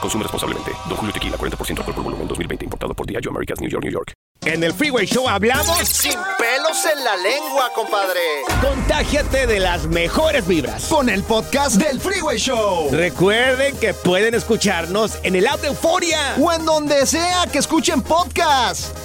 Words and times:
Consume 0.00 0.22
responsablemente. 0.24 0.72
Don 0.88 0.96
Julio 0.96 1.12
Tequila, 1.12 1.36
40% 1.36 1.78
alcohol 1.78 1.94
por 1.94 2.04
volumen, 2.04 2.28
2020. 2.28 2.64
Importado 2.64 2.94
por 2.94 3.06
Diageo 3.06 3.30
Americas, 3.30 3.60
New 3.60 3.70
York, 3.70 3.84
New 3.84 3.92
York. 3.92 4.12
En 4.44 4.62
el 4.62 4.72
Freeway 4.72 5.06
Show 5.06 5.28
hablamos 5.28 5.76
Sin 5.88 6.12
pelos 6.38 6.86
en 6.96 7.02
la 7.02 7.16
lengua, 7.16 7.70
compadre. 7.74 8.20
Contágiate 8.60 9.46
de 9.46 9.58
las 9.58 9.86
mejores 9.86 10.46
vibras. 10.46 10.84
Con 10.86 11.08
el 11.08 11.24
podcast 11.24 11.76
del 11.76 12.00
Freeway 12.00 12.38
Show. 12.38 12.90
Recuerden 12.92 13.76
que 13.78 13.92
pueden 13.92 14.34
escucharnos 14.34 15.18
en 15.24 15.34
el 15.34 15.48
app 15.48 15.60
de 15.62 15.68
Euforia. 15.68 16.36
O 16.40 16.52
en 16.52 16.64
donde 16.64 17.06
sea 17.06 17.46
que 17.50 17.58
escuchen 17.58 18.02
podcast. 18.02 18.96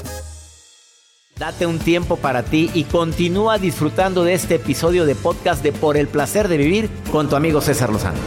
Date 1.38 1.66
un 1.66 1.80
tiempo 1.80 2.18
para 2.18 2.44
ti 2.44 2.70
y 2.76 2.84
continúa 2.84 3.58
disfrutando 3.58 4.24
de 4.24 4.36
este 4.36 4.56
episodio 4.56 5.08
de 5.08 5.16
podcast 5.16 5.64
de 5.64 5.72
Por 5.72 5.98
el 5.98 6.08
placer 6.08 6.48
de 6.48 6.58
vivir 6.58 6.88
con 7.12 7.30
tu 7.30 7.36
amigo 7.36 7.62
César 7.62 7.90
Lozano. 7.90 8.20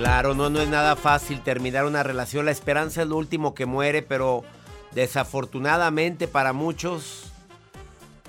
Claro, 0.00 0.34
no, 0.34 0.48
no 0.48 0.62
es 0.62 0.68
nada 0.70 0.96
fácil 0.96 1.42
terminar 1.42 1.84
una 1.84 2.02
relación. 2.02 2.46
La 2.46 2.52
esperanza 2.52 3.02
es 3.02 3.08
lo 3.08 3.18
último 3.18 3.54
que 3.54 3.66
muere, 3.66 4.00
pero 4.00 4.42
desafortunadamente 4.94 6.26
para 6.26 6.54
muchos 6.54 7.24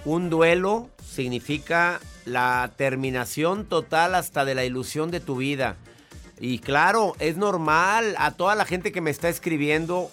un 0.03 0.29
duelo 0.29 0.89
significa 1.01 2.01
la 2.25 2.71
terminación 2.75 3.63
total 3.63 4.15
hasta 4.15 4.43
de 4.43 4.53
la 4.53 4.65
ilusión 4.65 5.11
de 5.11 5.21
tu 5.21 5.37
vida. 5.37 5.77
Y 6.41 6.59
claro, 6.59 7.15
es 7.19 7.37
normal 7.37 8.15
a 8.17 8.31
toda 8.31 8.55
la 8.55 8.65
gente 8.65 8.91
que 8.91 8.99
me 8.99 9.09
está 9.09 9.29
escribiendo 9.29 10.11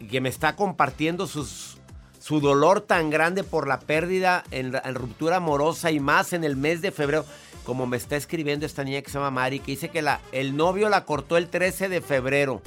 y 0.00 0.08
que 0.08 0.20
me 0.20 0.30
está 0.30 0.56
compartiendo 0.56 1.28
su 1.28 2.40
dolor 2.40 2.80
tan 2.80 3.08
grande 3.08 3.44
por 3.44 3.68
la 3.68 3.78
pérdida 3.78 4.42
en, 4.50 4.74
en 4.74 4.94
ruptura 4.96 5.36
amorosa 5.36 5.92
y 5.92 6.00
más 6.00 6.32
en 6.32 6.42
el 6.42 6.56
mes 6.56 6.82
de 6.82 6.90
febrero. 6.90 7.24
Como 7.64 7.86
me 7.86 7.96
está 7.96 8.16
escribiendo 8.16 8.66
esta 8.66 8.82
niña 8.84 9.00
que 9.02 9.10
se 9.10 9.14
llama 9.18 9.30
Mari, 9.30 9.60
que 9.60 9.72
dice 9.72 9.88
que 9.88 10.02
la, 10.02 10.20
el 10.32 10.56
novio 10.56 10.88
la 10.88 11.04
cortó 11.04 11.36
el 11.36 11.48
13 11.48 11.88
de 11.88 12.00
febrero. 12.00 12.60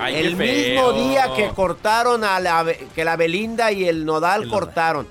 Ay, 0.00 0.16
el 0.16 0.36
mismo 0.36 0.92
día 0.92 1.32
que 1.34 1.48
cortaron 1.48 2.22
a 2.24 2.38
la, 2.38 2.64
que 2.94 3.04
la 3.04 3.16
Belinda 3.16 3.72
y 3.72 3.86
el 3.88 4.04
Nodal 4.04 4.42
El 4.42 4.48
Nodal. 4.48 4.60
cortaron. 4.66 5.06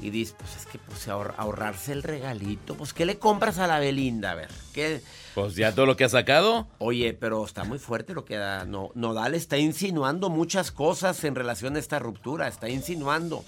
Y 0.00 0.08
dice, 0.08 0.34
pues 0.38 0.56
es 0.56 0.64
que 0.66 0.78
pues, 0.78 1.06
ahor- 1.08 1.34
ahorrarse 1.36 1.92
el 1.92 2.02
regalito. 2.02 2.74
Pues, 2.74 2.94
¿qué 2.94 3.04
le 3.04 3.18
compras 3.18 3.58
a 3.58 3.66
la 3.66 3.78
Belinda? 3.80 4.30
A 4.30 4.34
ver, 4.34 4.48
¿qué? 4.72 5.02
Pues 5.34 5.56
ya 5.56 5.74
todo 5.74 5.84
lo 5.84 5.94
que 5.96 6.04
ha 6.04 6.08
sacado. 6.08 6.66
Oye, 6.78 7.12
pero 7.12 7.44
está 7.44 7.64
muy 7.64 7.78
fuerte 7.78 8.14
lo 8.14 8.24
que 8.24 8.36
da. 8.36 8.64
No, 8.64 8.92
Nodal 8.94 9.34
está 9.34 9.58
insinuando 9.58 10.30
muchas 10.30 10.70
cosas 10.72 11.22
en 11.24 11.34
relación 11.34 11.76
a 11.76 11.80
esta 11.80 11.98
ruptura. 11.98 12.48
Está 12.48 12.70
insinuando 12.70 13.44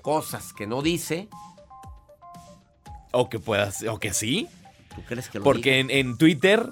cosas 0.00 0.52
que 0.52 0.68
no 0.68 0.80
dice. 0.80 1.28
O 3.12 3.28
que 3.28 3.40
puedas, 3.40 3.82
o 3.82 3.98
que 3.98 4.12
sí. 4.12 4.48
¿Tú 4.96 5.02
crees 5.06 5.28
que 5.28 5.38
lo 5.38 5.44
Porque 5.44 5.78
en, 5.78 5.90
en 5.90 6.16
Twitter 6.18 6.66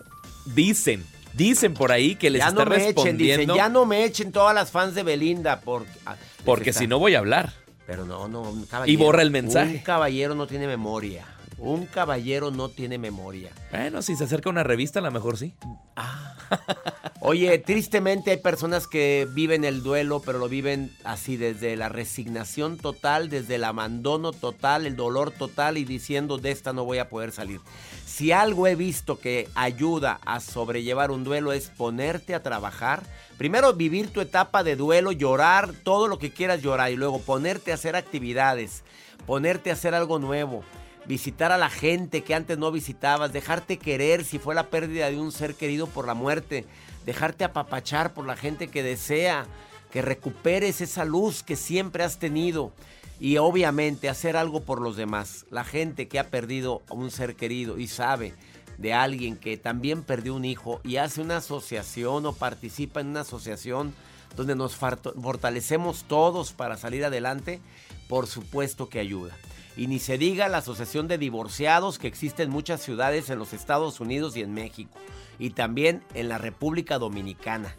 dicen, 0.46 1.04
dicen 1.34 1.74
por 1.74 1.92
ahí 1.92 2.16
que 2.16 2.30
les 2.30 2.40
ya 2.40 2.48
está 2.48 2.64
no 2.64 2.70
me 2.70 2.76
echen, 2.76 2.86
respondiendo. 2.94 3.40
dicen, 3.54 3.56
ya 3.56 3.68
no 3.68 3.86
me 3.86 4.04
echen 4.04 4.32
todas 4.32 4.54
las 4.54 4.70
fans 4.70 4.94
de 4.94 5.02
Belinda 5.04 5.60
porque, 5.60 5.90
ah, 6.06 6.16
Porque 6.44 6.70
está- 6.70 6.80
si 6.80 6.86
no 6.86 6.98
voy 6.98 7.14
a 7.14 7.18
hablar. 7.20 7.52
Pero 7.86 8.06
no, 8.06 8.28
no, 8.28 8.40
un 8.40 8.64
caballero. 8.64 8.92
Y 8.92 8.96
borra 9.02 9.20
el 9.22 9.30
mensaje. 9.30 9.72
Un 9.76 9.78
caballero 9.82 10.34
no 10.34 10.46
tiene 10.46 10.66
memoria. 10.66 11.26
Un 11.64 11.86
caballero 11.86 12.50
no 12.50 12.68
tiene 12.68 12.98
memoria. 12.98 13.50
Bueno, 13.70 14.02
si 14.02 14.16
se 14.16 14.24
acerca 14.24 14.50
una 14.50 14.62
revista, 14.62 14.98
a 14.98 15.02
lo 15.02 15.10
mejor 15.10 15.38
sí. 15.38 15.54
Oye, 17.20 17.56
tristemente 17.56 18.32
hay 18.32 18.36
personas 18.36 18.86
que 18.86 19.26
viven 19.32 19.64
el 19.64 19.82
duelo, 19.82 20.20
pero 20.20 20.38
lo 20.38 20.50
viven 20.50 20.94
así 21.04 21.38
desde 21.38 21.74
la 21.76 21.88
resignación 21.88 22.76
total, 22.76 23.30
desde 23.30 23.54
el 23.54 23.64
abandono 23.64 24.32
total, 24.32 24.84
el 24.84 24.94
dolor 24.94 25.30
total 25.30 25.78
y 25.78 25.86
diciendo 25.86 26.36
de 26.36 26.50
esta 26.50 26.74
no 26.74 26.84
voy 26.84 26.98
a 26.98 27.08
poder 27.08 27.32
salir. 27.32 27.62
Si 28.04 28.30
algo 28.30 28.66
he 28.66 28.74
visto 28.74 29.18
que 29.18 29.48
ayuda 29.54 30.20
a 30.26 30.40
sobrellevar 30.40 31.10
un 31.10 31.24
duelo 31.24 31.54
es 31.54 31.70
ponerte 31.70 32.34
a 32.34 32.42
trabajar. 32.42 33.04
Primero 33.38 33.72
vivir 33.72 34.10
tu 34.10 34.20
etapa 34.20 34.62
de 34.62 34.76
duelo, 34.76 35.12
llorar 35.12 35.72
todo 35.82 36.08
lo 36.08 36.18
que 36.18 36.30
quieras 36.30 36.60
llorar 36.60 36.92
y 36.92 36.96
luego 36.96 37.22
ponerte 37.22 37.72
a 37.72 37.76
hacer 37.76 37.96
actividades, 37.96 38.84
ponerte 39.26 39.70
a 39.70 39.72
hacer 39.72 39.94
algo 39.94 40.18
nuevo, 40.18 40.62
visitar 41.06 41.52
a 41.52 41.58
la 41.58 41.70
gente 41.70 42.22
que 42.22 42.34
antes 42.34 42.58
no 42.58 42.70
visitabas, 42.72 43.32
dejarte 43.32 43.78
querer 43.78 44.24
si 44.24 44.38
fue 44.38 44.54
la 44.54 44.70
pérdida 44.70 45.10
de 45.10 45.20
un 45.20 45.32
ser 45.32 45.54
querido 45.54 45.86
por 45.86 46.06
la 46.06 46.14
muerte, 46.14 46.64
dejarte 47.04 47.44
apapachar 47.44 48.14
por 48.14 48.26
la 48.26 48.36
gente 48.36 48.68
que 48.68 48.82
desea 48.82 49.46
que 49.90 50.02
recuperes 50.02 50.80
esa 50.80 51.04
luz 51.04 51.42
que 51.42 51.56
siempre 51.56 52.02
has 52.02 52.18
tenido 52.18 52.72
y 53.20 53.36
obviamente 53.36 54.08
hacer 54.08 54.36
algo 54.36 54.62
por 54.62 54.80
los 54.80 54.96
demás. 54.96 55.46
La 55.50 55.64
gente 55.64 56.08
que 56.08 56.18
ha 56.18 56.30
perdido 56.30 56.82
a 56.88 56.94
un 56.94 57.10
ser 57.10 57.36
querido 57.36 57.78
y 57.78 57.86
sabe 57.86 58.34
de 58.78 58.92
alguien 58.92 59.36
que 59.36 59.56
también 59.56 60.02
perdió 60.02 60.34
un 60.34 60.44
hijo 60.44 60.80
y 60.82 60.96
hace 60.96 61.20
una 61.20 61.36
asociación 61.36 62.26
o 62.26 62.32
participa 62.32 63.00
en 63.00 63.08
una 63.08 63.20
asociación 63.20 63.94
donde 64.36 64.56
nos 64.56 64.74
fortalecemos 64.74 66.04
todos 66.08 66.52
para 66.52 66.76
salir 66.76 67.04
adelante, 67.04 67.60
por 68.08 68.26
supuesto 68.26 68.88
que 68.88 68.98
ayuda. 68.98 69.36
Y 69.76 69.88
ni 69.88 69.98
se 69.98 70.18
diga 70.18 70.48
la 70.48 70.58
asociación 70.58 71.08
de 71.08 71.18
divorciados 71.18 71.98
que 71.98 72.06
existe 72.06 72.42
en 72.42 72.50
muchas 72.50 72.80
ciudades 72.80 73.28
en 73.30 73.38
los 73.38 73.52
Estados 73.52 74.00
Unidos 74.00 74.36
y 74.36 74.42
en 74.42 74.54
México. 74.54 74.98
Y 75.38 75.50
también 75.50 76.02
en 76.14 76.28
la 76.28 76.38
República 76.38 76.98
Dominicana. 76.98 77.74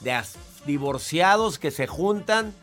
De 0.00 0.18
divorciados 0.66 1.58
que 1.58 1.70
se 1.70 1.86
juntan, 1.86 2.54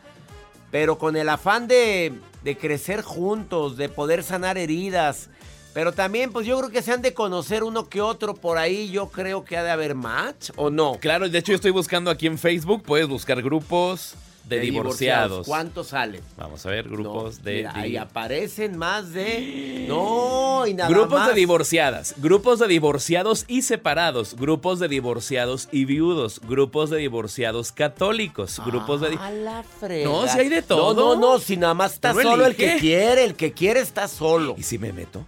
pero 0.70 0.98
con 0.98 1.16
el 1.16 1.28
afán 1.28 1.68
de, 1.68 2.12
de 2.42 2.56
crecer 2.56 3.02
juntos, 3.02 3.76
de 3.76 3.88
poder 3.88 4.22
sanar 4.22 4.56
heridas. 4.56 5.28
Pero 5.74 5.92
también, 5.92 6.32
pues 6.32 6.46
yo 6.46 6.58
creo 6.58 6.70
que 6.70 6.82
se 6.82 6.92
han 6.92 7.02
de 7.02 7.14
conocer 7.14 7.62
uno 7.62 7.88
que 7.88 8.00
otro 8.00 8.34
por 8.34 8.58
ahí. 8.58 8.90
Yo 8.90 9.10
creo 9.10 9.44
que 9.44 9.56
ha 9.56 9.62
de 9.62 9.70
haber 9.70 9.94
match, 9.94 10.50
¿o 10.56 10.70
no? 10.70 10.96
Claro, 11.00 11.28
de 11.28 11.38
hecho 11.38 11.52
yo 11.52 11.56
estoy 11.56 11.70
buscando 11.70 12.10
aquí 12.10 12.26
en 12.26 12.38
Facebook, 12.38 12.82
puedes 12.82 13.06
buscar 13.06 13.42
grupos 13.42 14.16
de, 14.44 14.60
divorciados. 14.60 15.46
¿Cuántos 15.46 15.88
salen? 15.88 16.20
Vamos 16.36 16.64
a 16.66 16.70
ver, 16.70 16.88
grupos 16.88 17.38
No, 17.38 17.44
de... 17.44 17.56
mira, 17.56 17.72
ahí 17.76 17.96
aparecen 17.96 18.76
más 18.76 19.12
de. 19.12 19.84
No, 19.88 20.66
y 20.66 20.74
nada 20.74 20.88
Grupos 20.90 21.20
más. 21.20 21.28
de 21.28 21.34
divorciadas, 21.34 22.14
grupos 22.18 22.58
de 22.58 22.66
divorciados 22.68 23.44
y 23.48 23.62
separados, 23.62 24.34
grupos 24.36 24.78
de 24.80 24.88
divorciados 24.88 25.68
y 25.70 25.84
viudos, 25.84 26.40
grupos 26.46 26.90
de 26.90 26.98
divorciados 26.98 27.72
católicos, 27.72 28.60
grupos 28.64 29.00
de... 29.00 29.16
A 29.20 29.30
la 29.30 29.62
frega. 29.62 30.08
No, 30.08 30.26
si 30.26 30.38
hay 30.38 30.48
de 30.48 30.62
todo. 30.62 30.94
No, 30.94 31.14
no, 31.14 31.32
no, 31.34 31.38
si 31.38 31.56
nada 31.56 31.74
más 31.74 31.94
está 31.94 32.12
solo 32.12 32.46
el 32.46 32.56
que 32.56 32.76
quiere, 32.78 33.24
el 33.24 33.34
que 33.34 33.52
quiere 33.52 33.80
está 33.80 34.08
solo. 34.08 34.54
¿Y 34.58 34.62
si 34.62 34.78
me 34.78 34.92
meto? 34.92 35.24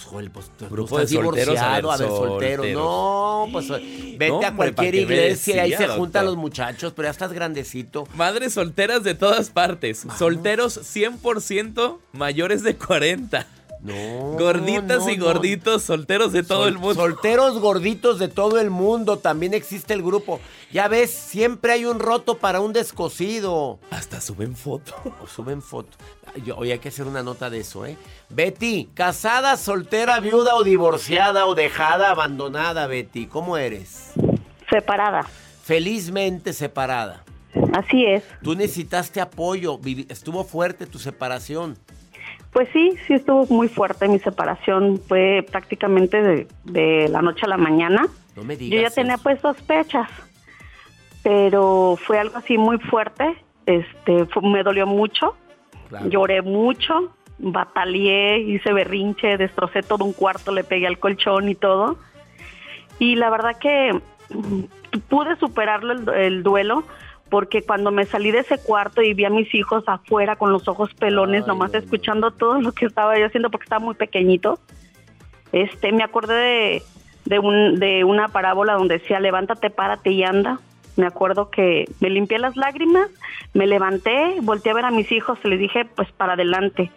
Pues, 0.00 0.10
Joel, 0.10 0.30
pues, 0.30 0.46
tú- 0.56 0.64
tú 0.64 0.70
Grupo 0.74 0.98
estás 0.98 1.10
de 1.10 1.16
solteros, 1.22 1.58
a 1.58 1.72
ver, 1.72 1.82
divorciado, 1.82 1.92
a 1.92 1.96
ver, 1.96 2.08
soltero. 2.08 2.62
solteros. 2.62 2.72
No, 2.72 3.48
pues 3.52 3.68
vete 3.68 4.28
No, 4.28 4.38
a 4.38 4.56
cualquier 4.56 4.74
¿para 4.74 4.90
qué 4.90 4.92
me 4.92 5.02
iglesia 5.02 5.56
y 5.56 5.58
ahí 5.58 5.72
se 5.74 5.88
juntan 5.88 6.24
los 6.24 6.36
muchachos, 6.36 6.92
pero 6.96 7.06
ya 7.06 7.10
estás 7.10 7.32
grandecito. 7.32 8.08
Madres 8.14 8.54
solteras 8.54 9.02
de 9.04 9.14
todas 9.14 9.50
partes, 9.50 10.06
solteros 10.18 10.78
100% 10.82 11.98
mayores 12.12 12.62
de 12.62 12.76
40. 12.76 13.46
No. 13.82 13.94
Gorditas 14.38 15.04
no, 15.04 15.10
y 15.10 15.16
no. 15.16 15.24
gorditos, 15.24 15.82
solteros 15.82 16.32
de 16.32 16.42
todo 16.42 16.64
Sol- 16.64 16.68
el 16.68 16.78
mundo. 16.78 16.94
Solteros 16.94 17.58
gorditos 17.60 18.18
de 18.18 18.28
todo 18.28 18.60
el 18.60 18.68
mundo. 18.70 19.18
También 19.18 19.54
existe 19.54 19.94
el 19.94 20.02
grupo. 20.02 20.38
Ya 20.70 20.86
ves, 20.88 21.10
siempre 21.10 21.72
hay 21.72 21.86
un 21.86 21.98
roto 21.98 22.36
para 22.38 22.60
un 22.60 22.72
descosido. 22.74 23.78
Hasta 23.90 24.20
suben 24.20 24.54
foto. 24.54 24.94
O 25.22 25.26
suben 25.26 25.62
fotos. 25.62 25.96
Yo- 26.44 26.56
Hoy 26.58 26.72
hay 26.72 26.78
que 26.78 26.90
hacer 26.90 27.06
una 27.06 27.22
nota 27.22 27.48
de 27.48 27.60
eso, 27.60 27.86
¿eh? 27.86 27.96
Betty, 28.28 28.90
casada, 28.94 29.56
soltera, 29.56 30.20
viuda 30.20 30.54
o 30.56 30.62
divorciada 30.62 31.46
o 31.46 31.54
dejada, 31.54 32.10
abandonada, 32.10 32.86
Betty. 32.86 33.26
¿Cómo 33.26 33.56
eres? 33.56 34.12
Separada. 34.68 35.26
Felizmente 35.64 36.52
separada. 36.52 37.24
Así 37.72 38.04
es. 38.04 38.22
Tú 38.42 38.54
necesitaste 38.54 39.20
apoyo. 39.20 39.80
Estuvo 40.08 40.44
fuerte 40.44 40.86
tu 40.86 40.98
separación. 40.98 41.78
Pues 42.52 42.68
sí, 42.72 42.94
sí 43.06 43.14
estuvo 43.14 43.46
muy 43.46 43.68
fuerte 43.68 44.08
mi 44.08 44.18
separación. 44.18 45.00
Fue 45.06 45.46
prácticamente 45.50 46.20
de, 46.22 46.48
de 46.64 47.08
la 47.08 47.22
noche 47.22 47.42
a 47.44 47.48
la 47.48 47.56
mañana. 47.56 48.06
No 48.36 48.42
me 48.44 48.56
digas. 48.56 48.76
Yo 48.82 48.88
ya 48.88 48.94
tenía 48.94 49.14
eso. 49.14 49.22
pues 49.22 49.40
sospechas, 49.40 50.08
pero 51.22 51.96
fue 52.04 52.18
algo 52.18 52.38
así 52.38 52.58
muy 52.58 52.78
fuerte. 52.78 53.36
Este, 53.66 54.26
me 54.42 54.62
dolió 54.62 54.86
mucho, 54.86 55.36
Claro. 55.88 56.08
lloré 56.08 56.42
mucho, 56.42 57.12
bataleé, 57.38 58.38
hice 58.40 58.72
berrinche, 58.72 59.36
destrocé 59.36 59.82
todo 59.82 60.04
un 60.04 60.12
cuarto, 60.12 60.52
le 60.52 60.64
pegué 60.64 60.86
al 60.86 60.98
colchón 60.98 61.48
y 61.48 61.54
todo. 61.54 61.98
Y 62.98 63.16
la 63.16 63.30
verdad 63.30 63.56
que 63.58 63.92
mm, 64.30 64.62
pude 65.08 65.36
superarlo 65.36 65.92
el, 65.92 66.08
el 66.08 66.42
duelo 66.42 66.84
porque 67.30 67.62
cuando 67.62 67.92
me 67.92 68.04
salí 68.04 68.32
de 68.32 68.40
ese 68.40 68.58
cuarto 68.58 69.02
y 69.02 69.14
vi 69.14 69.24
a 69.24 69.30
mis 69.30 69.54
hijos 69.54 69.84
afuera 69.86 70.36
con 70.36 70.52
los 70.52 70.66
ojos 70.68 70.92
pelones, 70.94 71.42
Ay, 71.42 71.48
nomás 71.48 71.72
no, 71.72 71.78
no. 71.78 71.84
escuchando 71.84 72.30
todo 72.32 72.60
lo 72.60 72.72
que 72.72 72.86
estaba 72.86 73.18
yo 73.18 73.26
haciendo 73.26 73.50
porque 73.50 73.64
estaba 73.64 73.84
muy 73.84 73.94
pequeñito, 73.94 74.58
este, 75.52 75.92
me 75.92 76.02
acordé 76.02 76.34
de, 76.34 76.82
de, 77.24 77.38
un, 77.38 77.78
de 77.78 78.04
una 78.04 78.28
parábola 78.28 78.74
donde 78.74 78.98
decía, 78.98 79.20
levántate, 79.20 79.70
párate 79.70 80.10
y 80.10 80.22
anda. 80.24 80.60
Me 80.96 81.06
acuerdo 81.06 81.50
que 81.50 81.86
me 82.00 82.10
limpié 82.10 82.38
las 82.38 82.56
lágrimas, 82.56 83.08
me 83.54 83.66
levanté, 83.66 84.34
volteé 84.42 84.72
a 84.72 84.74
ver 84.74 84.84
a 84.84 84.90
mis 84.90 85.10
hijos 85.12 85.38
y 85.44 85.48
les 85.48 85.60
dije, 85.60 85.84
pues 85.84 86.10
para 86.12 86.34
adelante, 86.34 86.90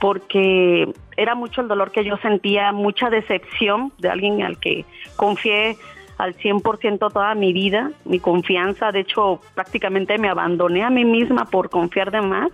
porque 0.00 0.92
era 1.16 1.34
mucho 1.34 1.62
el 1.62 1.68
dolor 1.68 1.90
que 1.90 2.04
yo 2.04 2.16
sentía, 2.18 2.72
mucha 2.72 3.10
decepción 3.10 3.92
de 3.98 4.10
alguien 4.10 4.42
al 4.42 4.58
que 4.58 4.84
confié 5.16 5.76
al 6.18 6.36
100% 6.36 7.12
toda 7.12 7.34
mi 7.34 7.52
vida, 7.52 7.90
mi 8.04 8.20
confianza, 8.20 8.92
de 8.92 9.00
hecho 9.00 9.40
prácticamente 9.54 10.18
me 10.18 10.28
abandoné 10.28 10.84
a 10.84 10.90
mí 10.90 11.04
misma 11.04 11.46
por 11.46 11.70
confiar 11.70 12.10
de 12.10 12.20
más 12.20 12.50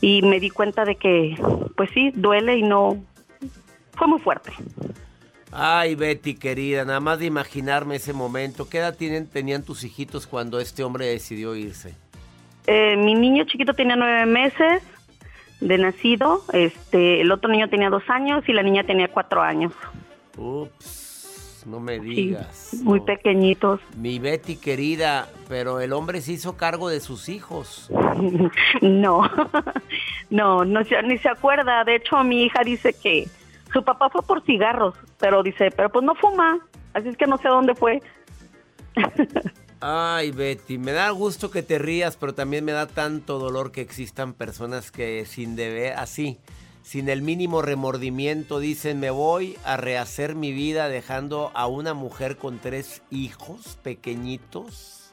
y 0.00 0.22
me 0.22 0.40
di 0.40 0.50
cuenta 0.50 0.84
de 0.84 0.96
que, 0.96 1.36
pues 1.76 1.90
sí, 1.92 2.10
duele 2.14 2.56
y 2.56 2.62
no, 2.62 2.96
fue 3.92 4.06
muy 4.06 4.18
fuerte. 4.20 4.52
Ay, 5.52 5.94
Betty, 5.96 6.34
querida, 6.34 6.84
nada 6.84 7.00
más 7.00 7.18
de 7.18 7.26
imaginarme 7.26 7.96
ese 7.96 8.12
momento. 8.12 8.68
¿Qué 8.68 8.78
edad 8.78 8.96
tienen, 8.96 9.28
tenían 9.28 9.64
tus 9.64 9.82
hijitos 9.82 10.26
cuando 10.26 10.60
este 10.60 10.84
hombre 10.84 11.06
decidió 11.06 11.56
irse? 11.56 11.94
Eh, 12.66 12.96
mi 12.96 13.14
niño 13.14 13.44
chiquito 13.44 13.74
tenía 13.74 13.96
nueve 13.96 14.26
meses 14.26 14.82
de 15.60 15.76
nacido, 15.76 16.42
este, 16.52 17.20
el 17.20 17.32
otro 17.32 17.50
niño 17.50 17.68
tenía 17.68 17.90
dos 17.90 18.04
años 18.08 18.48
y 18.48 18.52
la 18.52 18.62
niña 18.62 18.84
tenía 18.84 19.08
cuatro 19.08 19.42
años. 19.42 19.72
Ups, 20.38 20.99
no 21.66 21.80
me 21.80 21.98
Sí, 22.00 22.04
digas. 22.06 22.70
muy 22.82 23.00
no. 23.00 23.04
pequeñitos. 23.06 23.80
Mi 23.96 24.18
Betty, 24.18 24.56
querida, 24.56 25.28
pero 25.48 25.80
el 25.80 25.92
hombre 25.92 26.20
se 26.20 26.32
hizo 26.32 26.56
cargo 26.56 26.88
de 26.88 27.00
sus 27.00 27.28
hijos. 27.28 27.90
No, 28.82 29.22
no, 30.30 30.64
no 30.64 30.80
ni 31.04 31.18
se 31.18 31.28
acuerda. 31.28 31.84
De 31.84 31.96
hecho, 31.96 32.22
mi 32.24 32.44
hija 32.44 32.62
dice 32.64 32.92
que 32.92 33.28
su 33.72 33.82
papá 33.84 34.10
fue 34.10 34.22
por 34.22 34.44
cigarros, 34.44 34.94
pero 35.18 35.42
dice, 35.42 35.70
pero 35.70 35.90
pues 35.90 36.04
no 36.04 36.14
fuma, 36.14 36.58
así 36.94 37.08
es 37.08 37.16
que 37.16 37.26
no 37.26 37.38
sé 37.38 37.48
dónde 37.48 37.74
fue. 37.74 38.02
Ay, 39.80 40.30
Betty, 40.30 40.76
me 40.76 40.92
da 40.92 41.08
gusto 41.10 41.50
que 41.50 41.62
te 41.62 41.78
rías, 41.78 42.16
pero 42.16 42.34
también 42.34 42.64
me 42.64 42.72
da 42.72 42.86
tanto 42.86 43.38
dolor 43.38 43.72
que 43.72 43.80
existan 43.80 44.34
personas 44.34 44.90
que 44.90 45.24
sin 45.24 45.56
deber, 45.56 45.94
así, 45.94 46.38
sin 46.82 47.08
el 47.08 47.22
mínimo 47.22 47.62
remordimiento, 47.62 48.58
dicen, 48.58 49.00
me 49.00 49.10
voy 49.10 49.56
a 49.64 49.76
rehacer 49.76 50.34
mi 50.34 50.52
vida 50.52 50.88
dejando 50.88 51.50
a 51.54 51.66
una 51.66 51.94
mujer 51.94 52.36
con 52.36 52.58
tres 52.58 53.02
hijos 53.10 53.78
pequeñitos. 53.82 55.12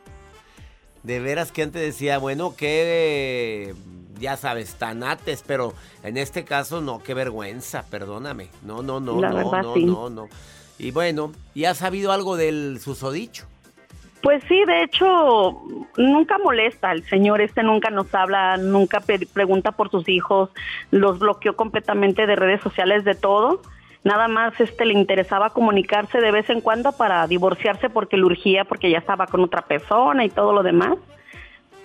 De 1.03 1.19
veras 1.19 1.51
que 1.51 1.63
antes 1.63 1.81
decía, 1.81 2.17
bueno, 2.17 2.55
que 2.55 3.75
ya 4.19 4.35
sabes, 4.37 4.75
tanates, 4.75 5.43
pero 5.45 5.73
en 6.03 6.17
este 6.17 6.43
caso 6.43 6.81
no, 6.81 7.01
qué 7.03 7.13
vergüenza, 7.13 7.83
perdóname. 7.83 8.49
No, 8.63 8.81
no, 8.81 8.99
no, 8.99 9.19
La 9.21 9.29
no, 9.29 9.35
verdad, 9.35 9.61
no, 9.61 9.73
sí. 9.75 9.85
no, 9.85 10.09
no. 10.09 10.27
Y 10.79 10.91
bueno, 10.91 11.31
¿y 11.55 11.65
has 11.65 11.77
sabido 11.77 12.11
algo 12.11 12.37
del 12.37 12.79
susodicho? 12.81 13.45
Pues 14.27 14.43
sí, 14.49 14.61
de 14.65 14.83
hecho, 14.83 15.61
nunca 15.95 16.37
molesta. 16.37 16.91
El 16.91 17.07
señor 17.07 17.39
este 17.39 17.63
nunca 17.63 17.89
nos 17.89 18.13
habla, 18.13 18.57
nunca 18.57 19.01
pregunta 19.31 19.71
por 19.71 19.89
sus 19.89 20.09
hijos, 20.09 20.49
los 20.91 21.19
bloqueó 21.19 21.55
completamente 21.55 22.27
de 22.27 22.35
redes 22.35 22.59
sociales, 22.59 23.05
de 23.05 23.15
todo. 23.15 23.61
Nada 24.03 24.27
más 24.27 24.59
este 24.59 24.83
le 24.83 24.95
interesaba 24.95 25.51
comunicarse 25.51 26.19
de 26.19 26.31
vez 26.31 26.49
en 26.49 26.59
cuando 26.59 26.91
para 26.91 27.25
divorciarse 27.25 27.89
porque 27.89 28.17
le 28.17 28.25
urgía, 28.25 28.65
porque 28.65 28.91
ya 28.91 28.97
estaba 28.97 29.27
con 29.27 29.39
otra 29.45 29.61
persona 29.61 30.25
y 30.25 30.29
todo 30.29 30.51
lo 30.51 30.61
demás. 30.61 30.97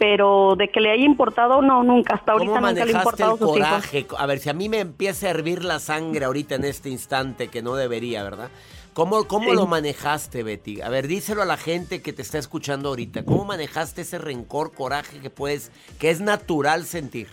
Pero 0.01 0.57
de 0.57 0.67
que 0.67 0.81
le 0.81 0.91
haya 0.91 1.05
importado, 1.05 1.63
no, 1.63 1.85
nunca. 1.85 2.15
Hasta 2.15 2.33
ahorita 2.33 2.55
¿Cómo 2.55 2.67
nunca 2.67 2.85
le 2.85 2.93
ha 2.93 2.97
importado 2.97 3.33
el 3.35 3.39
sus 3.39 3.57
hijos. 3.57 4.21
A 4.21 4.27
ver, 4.27 4.41
si 4.41 4.51
a 4.51 4.53
mí 4.53 4.69
me 4.69 4.81
empieza 4.81 5.29
a 5.29 5.31
hervir 5.31 5.63
la 5.63 5.79
sangre 5.79 6.25
ahorita 6.25 6.57
en 6.57 6.65
este 6.65 6.89
instante, 6.89 7.47
que 7.47 7.63
no 7.63 7.77
debería, 7.77 8.25
¿verdad? 8.25 8.51
¿Cómo, 8.95 9.25
cómo 9.27 9.51
Sí. 9.51 9.57
lo 9.57 9.67
manejaste, 9.67 10.43
Betty? 10.43 10.83
A 10.83 10.91
ver, 10.91 11.07
díselo 11.07 11.43
a 11.43 11.47
la 11.47 11.57
gente 11.57 12.03
que 12.03 12.13
te 12.13 12.21
está 12.23 12.39
escuchando 12.39 12.91
ahorita. 12.91 13.25
¿Cómo 13.25 13.45
manejaste 13.45 14.03
ese 14.03 14.19
rencor, 14.19 14.73
coraje 14.75 15.19
que 15.21 15.31
puedes, 15.31 15.73
que 15.99 16.11
es 16.11 16.21
natural 16.21 16.85
sentir? 16.85 17.29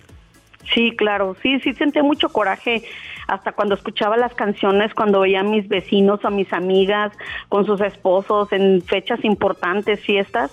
Sí, 0.73 0.95
claro, 0.95 1.35
sí, 1.41 1.59
sí 1.61 1.73
sentí 1.73 2.01
mucho 2.01 2.29
coraje 2.29 2.83
hasta 3.27 3.51
cuando 3.51 3.75
escuchaba 3.75 4.17
las 4.17 4.33
canciones, 4.33 4.93
cuando 4.93 5.21
veía 5.21 5.41
a 5.41 5.43
mis 5.43 5.67
vecinos, 5.67 6.23
a 6.23 6.29
mis 6.29 6.51
amigas 6.53 7.11
con 7.47 7.65
sus 7.65 7.81
esposos 7.81 8.51
en 8.51 8.81
fechas 8.81 9.23
importantes, 9.23 9.99
fiestas. 9.99 10.51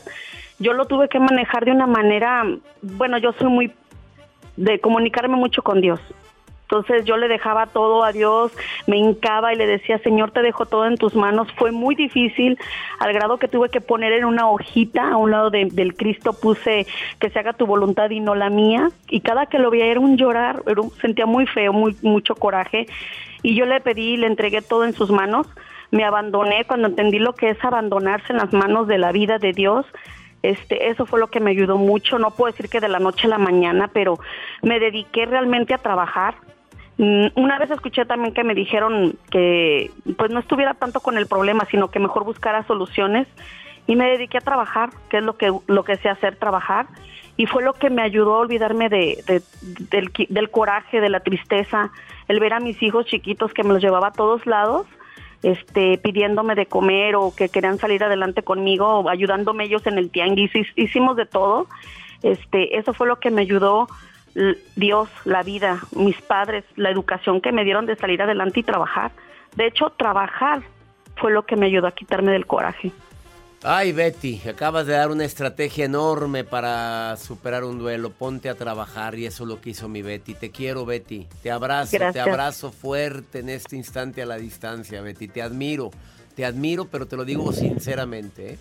Yo 0.59 0.73
lo 0.73 0.87
tuve 0.87 1.09
que 1.09 1.21
manejar 1.21 1.65
de 1.67 1.73
una 1.73 1.87
manera, 1.87 2.45
bueno, 2.83 3.19
yo 3.19 3.33
soy 3.33 3.49
muy 3.49 3.73
de 4.57 4.81
comunicarme 4.81 5.37
mucho 5.37 5.63
con 5.63 5.81
Dios. 5.81 6.01
Entonces 6.69 7.05
yo 7.05 7.17
le 7.17 7.29
dejaba 7.29 7.67
todo 7.67 8.03
a 8.03 8.11
Dios, 8.11 8.51
me 8.89 8.97
hincaba 8.97 9.53
y 9.53 9.57
le 9.57 9.69
decía, 9.69 9.99
Señor, 9.99 10.33
te 10.33 10.43
dejo 10.43 10.67
todo 10.67 10.85
en 10.87 10.97
tus 10.97 11.15
manos. 11.15 11.47
Fue 11.57 11.71
muy 11.71 11.95
difícil, 11.95 12.59
al 12.99 13.13
grado 13.13 13.39
que 13.39 13.47
tuve 13.47 13.69
que 13.69 13.81
poner 13.81 14.13
en 14.13 14.25
una 14.25 14.49
hojita 14.51 15.13
a 15.13 15.17
un 15.17 15.31
lado 15.31 15.51
de- 15.51 15.69
del 15.71 15.95
Cristo, 15.95 16.33
puse 16.33 16.85
que 17.21 17.31
se 17.31 17.39
haga 17.39 17.53
tu 17.53 17.67
voluntad 17.67 18.11
y 18.11 18.19
no 18.19 18.35
la 18.35 18.51
mía. 18.51 18.91
Y 19.09 19.21
cada 19.21 19.47
que 19.47 19.61
lo 19.61 19.71
veía 19.71 19.87
era 19.87 20.01
un 20.01 20.17
llorar, 20.17 20.63
sentía 21.01 21.25
muy 21.25 21.47
feo, 21.47 21.73
muy, 21.73 21.97
mucho 22.03 22.35
coraje. 22.35 22.87
Y 23.45 23.55
yo 23.55 23.65
le 23.65 23.81
pedí, 23.81 24.17
le 24.17 24.27
entregué 24.27 24.61
todo 24.61 24.85
en 24.85 24.93
sus 24.93 25.11
manos. 25.11 25.47
Me 25.93 26.03
abandoné 26.03 26.65
cuando 26.65 26.89
entendí 26.89 27.21
lo 27.21 27.35
que 27.35 27.51
es 27.51 27.65
abandonarse 27.65 28.33
en 28.33 28.39
las 28.39 28.53
manos 28.53 28.89
de 28.89 28.99
la 28.99 29.13
vida 29.13 29.39
de 29.39 29.53
Dios. 29.53 29.87
Este, 30.43 30.89
eso 30.89 31.07
fue 31.07 31.21
lo 31.21 31.29
que 31.29 31.39
me 31.39 31.53
ayudó 31.53 31.77
mucho. 31.77 32.19
No 32.19 32.33
puedo 32.33 32.51
decir 32.51 32.69
que 32.69 32.81
de 32.81 32.89
la 32.89 32.99
noche 32.99 33.29
a 33.29 33.31
la 33.31 33.39
mañana, 33.39 33.89
pero 33.93 34.19
me 34.63 34.81
dediqué 34.81 35.27
realmente 35.27 35.75
a 35.75 35.79
trabajar. 35.79 36.35
Mm, 36.99 37.27
Una 37.35 37.59
vez 37.59 37.71
escuché 37.71 38.05
también 38.07 38.33
que 38.35 38.45
me 38.45 38.55
dijeron 38.55 39.15
que 39.31 39.91
pues 40.17 40.31
no 40.31 40.41
estuviera 40.41 40.75
tanto 40.75 41.01
con 41.01 41.19
el 41.19 41.27
problema, 41.27 41.65
sino 41.71 41.91
que 41.91 41.99
mejor 41.99 42.25
buscara 42.25 42.67
soluciones. 42.67 43.27
Y 43.87 43.95
me 43.97 44.11
dediqué 44.11 44.39
a 44.39 44.41
trabajar, 44.41 44.91
que 45.11 45.19
es 45.19 45.23
lo 45.23 45.37
que 45.37 45.53
lo 45.69 45.85
que 45.85 45.97
sé 45.97 46.09
hacer, 46.09 46.37
trabajar. 46.37 46.87
Y 47.37 47.47
fue 47.47 47.63
lo 47.63 47.75
que 47.75 47.91
me 47.91 48.03
ayudó 48.03 48.35
a 48.37 48.39
olvidarme 48.39 48.89
de, 48.89 49.23
de- 49.27 49.43
del, 49.91 50.11
del 50.31 50.51
coraje, 50.51 51.01
de 51.01 51.11
la 51.11 51.21
tristeza, 51.21 51.91
el 52.29 52.41
ver 52.41 52.55
a 52.55 52.61
mis 52.61 52.83
hijos 52.83 53.05
chiquitos 53.07 53.53
que 53.53 53.63
me 53.63 53.75
los 53.75 53.83
llevaba 53.83 54.09
a 54.09 54.13
todos 54.13 54.47
lados, 54.47 54.87
este, 55.43 55.99
pidiéndome 55.99 56.55
de 56.55 56.65
comer 56.67 57.15
o 57.15 57.33
que 57.37 57.51
querían 57.51 57.79
salir 57.79 58.03
adelante 58.03 58.43
conmigo, 58.43 59.09
ayudándome 59.11 59.65
ellos 59.65 59.87
en 59.87 59.99
el 59.99 60.11
tianguis, 60.11 60.51
Hic- 60.55 60.73
hicimos 60.77 61.15
de 61.17 61.27
todo, 61.27 61.67
este, 62.23 62.79
eso 62.79 62.95
fue 62.95 63.07
lo 63.07 63.17
que 63.21 63.31
me 63.31 63.43
ayudó 63.43 63.87
Dios, 64.75 65.09
la 65.25 65.43
vida, 65.43 65.81
mis 65.97 66.21
padres, 66.21 66.65
la 66.77 66.91
educación 66.91 67.41
que 67.41 67.53
me 67.53 67.65
dieron 67.65 67.87
de 67.87 67.97
salir 67.97 68.21
adelante 68.21 68.61
y 68.61 68.63
trabajar. 68.63 69.11
De 69.57 69.67
hecho, 69.67 69.91
trabajar 69.91 70.63
fue 71.17 71.33
lo 71.33 71.47
que 71.47 71.57
me 71.57 71.67
ayudó 71.67 71.87
a 71.87 71.93
quitarme 71.93 72.33
del 72.33 72.47
coraje. 72.47 72.93
Ay, 73.63 73.93
Betty, 73.93 74.41
acabas 74.49 74.87
de 74.87 74.93
dar 74.93 75.11
una 75.11 75.25
estrategia 75.25 75.87
enorme 75.87 76.45
para 76.45 77.17
superar 77.17 77.65
un 77.65 77.79
duelo. 77.79 78.11
Ponte 78.11 78.51
a 78.51 78.55
trabajar 78.55 79.19
y 79.19 79.25
eso 79.27 79.45
es 79.45 79.49
lo 79.49 79.61
que 79.61 79.71
hizo 79.71 79.89
mi 79.89 80.03
Betty. 80.03 80.35
Te 80.35 80.51
quiero, 80.51 80.85
Betty. 80.85 81.27
Te 81.43 81.51
abrazo, 81.51 81.97
te 82.13 82.21
abrazo 82.21 82.71
fuerte 82.71 83.41
en 83.41 83.49
este 83.49 83.77
instante 83.77 84.23
a 84.23 84.27
la 84.27 84.37
distancia, 84.37 85.01
Betty. 85.01 85.29
Te 85.29 85.43
admiro, 85.43 85.91
te 86.37 86.45
admiro, 86.45 86.85
pero 86.85 87.07
te 87.07 87.17
lo 87.17 87.25
digo 87.25 87.53
sinceramente. 87.53 88.53
¿eh? 88.53 88.59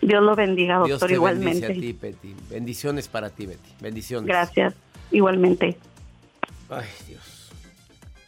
Dios 0.00 0.22
lo 0.22 0.36
bendiga, 0.36 0.76
Dios 0.84 1.00
doctor, 1.00 1.08
te 1.08 1.14
igualmente. 1.14 1.68
bendice 1.68 1.72
a 1.72 1.92
ti, 1.92 1.98
Betty. 2.00 2.34
Bendiciones 2.48 3.08
para 3.08 3.30
ti, 3.30 3.46
Betty. 3.46 3.70
Bendiciones. 3.80 4.28
Gracias, 4.28 4.74
igualmente. 5.10 5.76
Ay, 6.68 6.88
Dios. 7.06 7.50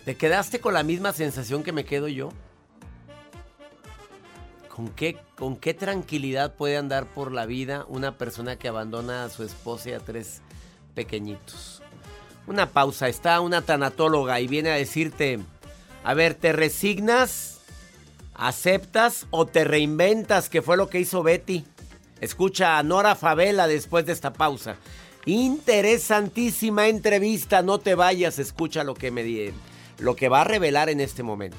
¿Te 0.04 0.16
quedaste 0.16 0.60
con 0.60 0.74
la 0.74 0.82
misma 0.82 1.12
sensación 1.12 1.62
que 1.62 1.72
me 1.72 1.84
quedo 1.84 2.08
yo? 2.08 2.32
¿Con 4.68 4.88
qué, 4.88 5.18
¿Con 5.36 5.56
qué 5.56 5.74
tranquilidad 5.74 6.54
puede 6.54 6.76
andar 6.76 7.06
por 7.06 7.32
la 7.32 7.44
vida 7.44 7.84
una 7.88 8.16
persona 8.16 8.56
que 8.56 8.68
abandona 8.68 9.24
a 9.24 9.28
su 9.28 9.42
esposa 9.42 9.90
y 9.90 9.92
a 9.92 10.00
tres 10.00 10.40
pequeñitos? 10.94 11.82
Una 12.46 12.70
pausa, 12.70 13.08
está 13.08 13.40
una 13.40 13.62
tanatóloga 13.62 14.40
y 14.40 14.48
viene 14.48 14.70
a 14.70 14.76
decirte, 14.76 15.38
a 16.02 16.14
ver, 16.14 16.34
¿te 16.34 16.52
resignas? 16.52 17.60
¿Aceptas 18.34 19.26
o 19.30 19.44
te 19.44 19.64
reinventas? 19.64 20.48
Que 20.48 20.62
fue 20.62 20.78
lo 20.78 20.88
que 20.88 21.00
hizo 21.00 21.22
Betty. 21.22 21.64
Escucha 22.20 22.78
a 22.78 22.82
Nora 22.82 23.14
Favela 23.16 23.66
después 23.66 24.06
de 24.06 24.12
esta 24.12 24.32
pausa. 24.32 24.76
Interesantísima 25.26 26.88
entrevista, 26.88 27.62
no 27.62 27.78
te 27.78 27.94
vayas, 27.94 28.38
escucha 28.38 28.84
lo 28.84 28.94
que 28.94 29.10
me 29.10 29.22
di, 29.22 29.50
lo 29.98 30.16
que 30.16 30.28
va 30.28 30.40
a 30.40 30.44
revelar 30.44 30.88
en 30.88 31.00
este 31.00 31.22
momento. 31.22 31.58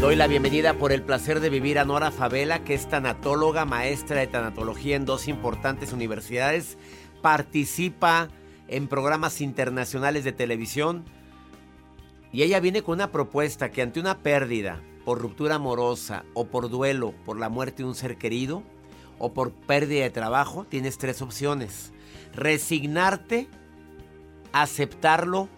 Doy 0.00 0.14
la 0.14 0.28
bienvenida 0.28 0.74
por 0.74 0.92
el 0.92 1.02
placer 1.02 1.40
de 1.40 1.50
vivir 1.50 1.76
a 1.76 1.84
Nora 1.84 2.12
Favela, 2.12 2.60
que 2.60 2.72
es 2.72 2.88
tanatóloga, 2.88 3.64
maestra 3.64 4.20
de 4.20 4.28
tanatología 4.28 4.94
en 4.94 5.04
dos 5.04 5.26
importantes 5.26 5.92
universidades. 5.92 6.78
Participa 7.20 8.28
en 8.68 8.86
programas 8.86 9.40
internacionales 9.40 10.22
de 10.22 10.30
televisión. 10.30 11.04
Y 12.32 12.44
ella 12.44 12.60
viene 12.60 12.82
con 12.82 12.94
una 12.94 13.10
propuesta 13.10 13.72
que 13.72 13.82
ante 13.82 13.98
una 13.98 14.18
pérdida 14.18 14.80
por 15.04 15.20
ruptura 15.20 15.56
amorosa 15.56 16.24
o 16.32 16.46
por 16.46 16.70
duelo 16.70 17.12
por 17.26 17.36
la 17.36 17.48
muerte 17.48 17.82
de 17.82 17.88
un 17.88 17.96
ser 17.96 18.18
querido 18.18 18.62
o 19.18 19.32
por 19.34 19.50
pérdida 19.50 20.04
de 20.04 20.10
trabajo, 20.10 20.64
tienes 20.64 20.96
tres 20.98 21.22
opciones. 21.22 21.92
Resignarte, 22.36 23.48
aceptarlo 24.52 25.48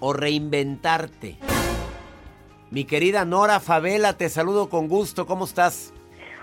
o 0.00 0.12
reinventarte. 0.12 1.38
Mi 2.74 2.84
querida 2.84 3.24
Nora 3.24 3.60
Favela, 3.60 4.14
te 4.16 4.28
saludo 4.28 4.68
con 4.68 4.88
gusto. 4.88 5.26
¿Cómo 5.26 5.44
estás? 5.44 5.94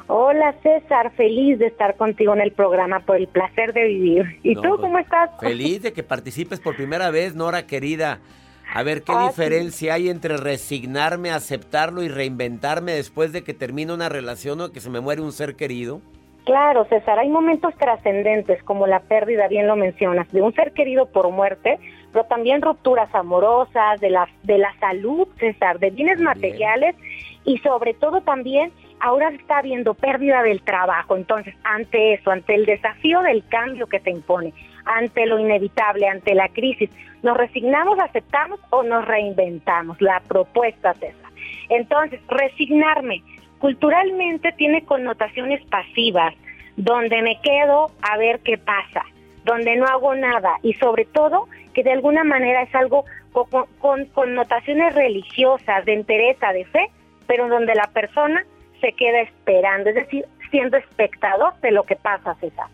Hola 0.08 0.56
César, 0.64 1.12
feliz 1.12 1.60
de 1.60 1.68
estar 1.68 1.98
contigo 1.98 2.34
en 2.34 2.40
el 2.40 2.54
programa 2.54 3.02
por 3.02 3.18
el 3.18 3.28
placer 3.28 3.74
de 3.74 3.84
vivir. 3.84 4.40
¿Y 4.42 4.56
No, 4.56 4.62
tú 4.62 4.70
pues, 4.70 4.82
cómo 4.82 4.98
estás? 4.98 5.30
Feliz 5.42 5.82
de 5.84 5.92
que 5.92 6.04
participes 6.04 6.62
por 6.62 6.78
primera 6.78 7.12
vez, 7.12 7.36
Nora 7.36 7.68
querida. 7.68 8.20
A 8.74 8.82
ver, 8.84 9.04
¿qué 9.04 9.12
Ah, 9.14 9.24
sí. 9.24 9.28
diferencia 9.28 9.96
hay 9.96 10.08
entre 10.10 10.38
resignarme, 10.38 11.32
aceptarlo 11.32 12.02
y 12.02 12.08
reinventarme 12.08 12.94
después 12.94 13.34
de 13.34 13.44
que 13.44 13.54
termina 13.54 13.94
una 13.94 14.08
relación 14.08 14.62
o 14.62 14.72
que 14.72 14.80
se 14.80 14.90
me 14.90 15.02
muere 15.02 15.22
un 15.22 15.34
ser 15.34 15.58
querido? 15.58 16.00
Claro, 16.46 16.86
César, 16.86 17.20
hay 17.20 17.30
momentos 17.30 17.74
trascendentes 17.78 18.64
como 18.64 18.88
la 18.88 19.02
pérdida, 19.02 19.50
bien 19.50 19.68
lo 19.68 19.76
mencionas, 19.76 20.32
de 20.32 20.42
un 20.42 20.54
ser 20.54 20.72
querido 20.72 21.06
por 21.08 21.30
muerte, 21.30 21.78
pero 22.12 22.26
también 22.26 22.62
rupturas 22.62 23.14
amorosas, 23.14 24.00
de 24.00 24.10
la, 24.10 24.28
de 24.44 24.58
la 24.58 24.74
salud, 24.80 25.28
César, 25.40 25.80
de 25.80 25.90
bienes 25.90 26.20
materiales 26.20 26.96
y 27.44 27.58
sobre 27.60 27.94
todo 27.94 28.22
también 28.22 28.72
ahora 29.00 29.30
está 29.30 29.60
habiendo 29.60 29.94
pérdida 29.94 30.44
del 30.44 30.62
trabajo. 30.62 31.18
Entonces, 31.18 31.56
ante 31.64 32.14
eso, 32.14 32.32
ante 32.32 32.56
el 32.56 32.66
desafío 32.66 33.22
del 33.22 33.44
cambio 33.48 33.88
que 33.88 34.00
te 34.00 34.12
impone, 34.12 34.54
ante 34.86 35.26
lo 35.26 35.40
inevitable, 35.40 36.08
ante 36.08 36.36
la 36.36 36.50
crisis, 36.50 36.90
¿nos 37.24 37.36
resignamos, 37.38 38.00
aceptamos 38.00 38.60
o 38.70 38.84
nos 38.84 39.06
reinventamos? 39.06 40.00
La 40.02 40.20
propuesta, 40.22 40.94
César. 40.94 41.32
Entonces, 41.70 42.20
resignarme 42.28 43.24
culturalmente 43.60 44.52
tiene 44.54 44.84
connotaciones 44.86 45.64
pasivas, 45.66 46.34
donde 46.78 47.22
me 47.22 47.40
quedo 47.42 47.92
a 48.02 48.18
ver 48.18 48.40
qué 48.40 48.58
pasa, 48.58 49.04
donde 49.46 49.76
no 49.76 49.86
hago 49.86 50.16
nada 50.16 50.58
y 50.64 50.74
sobre 50.74 51.06
todo 51.06 51.48
que 51.72 51.84
de 51.84 51.92
alguna 51.92 52.24
manera 52.24 52.64
es 52.64 52.74
algo 52.76 53.06
co- 53.32 53.46
con, 53.46 53.66
con 53.80 54.06
connotaciones 54.08 54.94
religiosas, 54.96 55.86
de 55.86 55.94
entereza, 55.94 56.52
de 56.54 56.66
fe, 56.66 56.90
pero 57.28 57.48
donde 57.48 57.74
la 57.76 57.88
persona 57.94 58.46
se 58.80 58.94
queda 58.94 59.22
esperando, 59.22 59.90
es 59.90 59.96
decir, 59.96 60.26
siendo 60.50 60.78
espectador 60.78 61.54
de 61.62 61.72
lo 61.72 61.84
que 61.84 61.96
pasa, 61.96 62.36
César. 62.36 62.68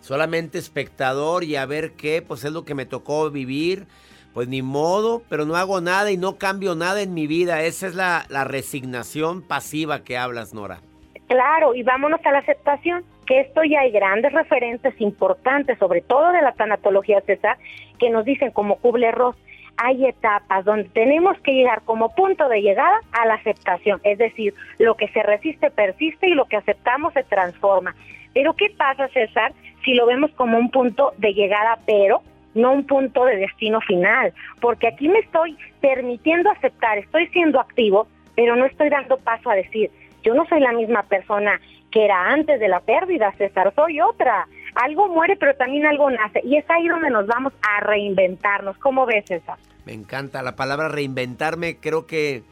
Solamente 0.00 0.58
espectador 0.58 1.44
y 1.44 1.56
a 1.56 1.66
ver 1.66 1.92
qué, 1.92 2.22
pues 2.22 2.44
es 2.44 2.52
lo 2.52 2.64
que 2.64 2.74
me 2.74 2.86
tocó 2.86 3.30
vivir. 3.30 3.86
Pues 4.34 4.48
ni 4.48 4.62
modo, 4.62 5.22
pero 5.28 5.44
no 5.44 5.56
hago 5.56 5.82
nada 5.82 6.10
y 6.10 6.16
no 6.16 6.38
cambio 6.38 6.74
nada 6.74 7.02
en 7.02 7.12
mi 7.12 7.26
vida. 7.26 7.62
Esa 7.64 7.86
es 7.86 7.94
la, 7.94 8.24
la 8.30 8.44
resignación 8.44 9.42
pasiva 9.42 10.04
que 10.04 10.16
hablas, 10.16 10.54
Nora. 10.54 10.80
Claro, 11.28 11.74
y 11.74 11.82
vámonos 11.82 12.18
a 12.24 12.32
la 12.32 12.38
aceptación, 12.38 13.04
que 13.26 13.40
esto 13.40 13.62
ya 13.64 13.80
hay 13.80 13.90
grandes 13.90 14.32
referentes 14.32 14.94
importantes, 15.00 15.78
sobre 15.78 16.00
todo 16.00 16.32
de 16.32 16.42
la 16.42 16.52
tanatología 16.52 17.20
César, 17.22 17.56
que 17.98 18.10
nos 18.10 18.24
dicen 18.24 18.50
como 18.50 18.76
Kubler-Ross, 18.76 19.36
hay 19.76 20.06
etapas 20.06 20.64
donde 20.64 20.88
tenemos 20.90 21.38
que 21.40 21.52
llegar 21.52 21.82
como 21.82 22.14
punto 22.14 22.48
de 22.48 22.60
llegada 22.60 23.00
a 23.12 23.26
la 23.26 23.34
aceptación, 23.34 24.00
es 24.04 24.18
decir, 24.18 24.54
lo 24.78 24.96
que 24.96 25.08
se 25.08 25.22
resiste 25.22 25.70
persiste 25.70 26.28
y 26.28 26.34
lo 26.34 26.44
que 26.44 26.56
aceptamos 26.56 27.12
se 27.14 27.22
transforma. 27.24 27.94
Pero 28.34 28.54
¿qué 28.54 28.70
pasa, 28.76 29.08
César, 29.08 29.52
si 29.84 29.94
lo 29.94 30.06
vemos 30.06 30.30
como 30.32 30.58
un 30.58 30.70
punto 30.70 31.12
de 31.18 31.34
llegada, 31.34 31.78
pero 31.86 32.22
no 32.54 32.72
un 32.72 32.86
punto 32.86 33.24
de 33.24 33.36
destino 33.36 33.80
final? 33.80 34.32
Porque 34.60 34.88
aquí 34.88 35.08
me 35.08 35.20
estoy 35.20 35.56
permitiendo 35.80 36.50
aceptar, 36.50 36.98
estoy 36.98 37.26
siendo 37.28 37.60
activo, 37.60 38.06
pero 38.34 38.56
no 38.56 38.66
estoy 38.66 38.88
dando 38.88 39.18
paso 39.18 39.50
a 39.50 39.54
decir, 39.54 39.90
yo 40.22 40.34
no 40.34 40.46
soy 40.46 40.60
la 40.60 40.72
misma 40.72 41.02
persona 41.02 41.60
que 41.92 42.04
era 42.04 42.30
antes 42.30 42.58
de 42.58 42.68
la 42.68 42.80
pérdida, 42.80 43.32
César, 43.38 43.72
soy 43.76 44.00
otra. 44.00 44.48
Algo 44.74 45.08
muere, 45.08 45.36
pero 45.36 45.54
también 45.54 45.86
algo 45.86 46.10
nace. 46.10 46.40
Y 46.42 46.56
es 46.56 46.68
ahí 46.70 46.88
donde 46.88 47.10
nos 47.10 47.26
vamos 47.26 47.52
a 47.62 47.80
reinventarnos. 47.80 48.76
¿Cómo 48.78 49.06
ves, 49.06 49.26
César? 49.26 49.58
Me 49.84 49.92
encanta 49.92 50.42
la 50.42 50.56
palabra 50.56 50.88
reinventarme, 50.88 51.76
creo 51.76 52.06
que 52.06 52.42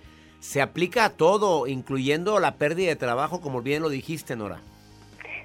se 0.40 0.60
aplica 0.60 1.04
a 1.04 1.16
todo, 1.16 1.66
incluyendo 1.66 2.38
la 2.40 2.56
pérdida 2.56 2.88
de 2.88 2.96
trabajo, 2.96 3.40
como 3.40 3.62
bien 3.62 3.82
lo 3.82 3.88
dijiste, 3.88 4.36
Nora. 4.36 4.58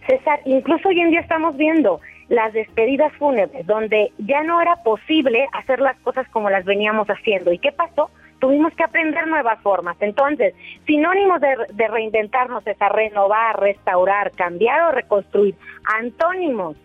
César, 0.08 0.40
incluso 0.46 0.90
hoy 0.90 1.00
en 1.00 1.12
día 1.12 1.22
estamos 1.22 1.56
viendo 1.58 2.00
las 2.30 2.54
despedidas 2.54 3.14
fúnebres, 3.14 3.66
donde 3.66 4.12
ya 4.18 4.44
no 4.44 4.62
era 4.62 4.78
posible 4.84 5.48
hacer 5.54 5.80
las 5.80 5.98
cosas 6.00 6.28
como 6.30 6.50
las 6.50 6.66
veníamos 6.66 7.08
haciendo. 7.08 7.52
¿Y 7.52 7.60
qué 7.60 7.72
pasó? 7.72 8.10
Tuvimos 8.46 8.75
que 8.75 8.84
aprender 8.84 9.25
nuevas 9.25 9.60
formas. 9.64 9.98
Entonces, 10.02 10.54
sinónimos 10.86 11.42
de, 11.42 11.88
reinventarnos 11.88 12.62
es 12.68 12.80
a 12.80 12.90
renovar, 12.90 13.60
restaurar, 13.60 14.32
cambiar 14.34 14.84
o 14.84 14.92
reconstruir. 14.92 15.56
Antónimos, 15.98 16.78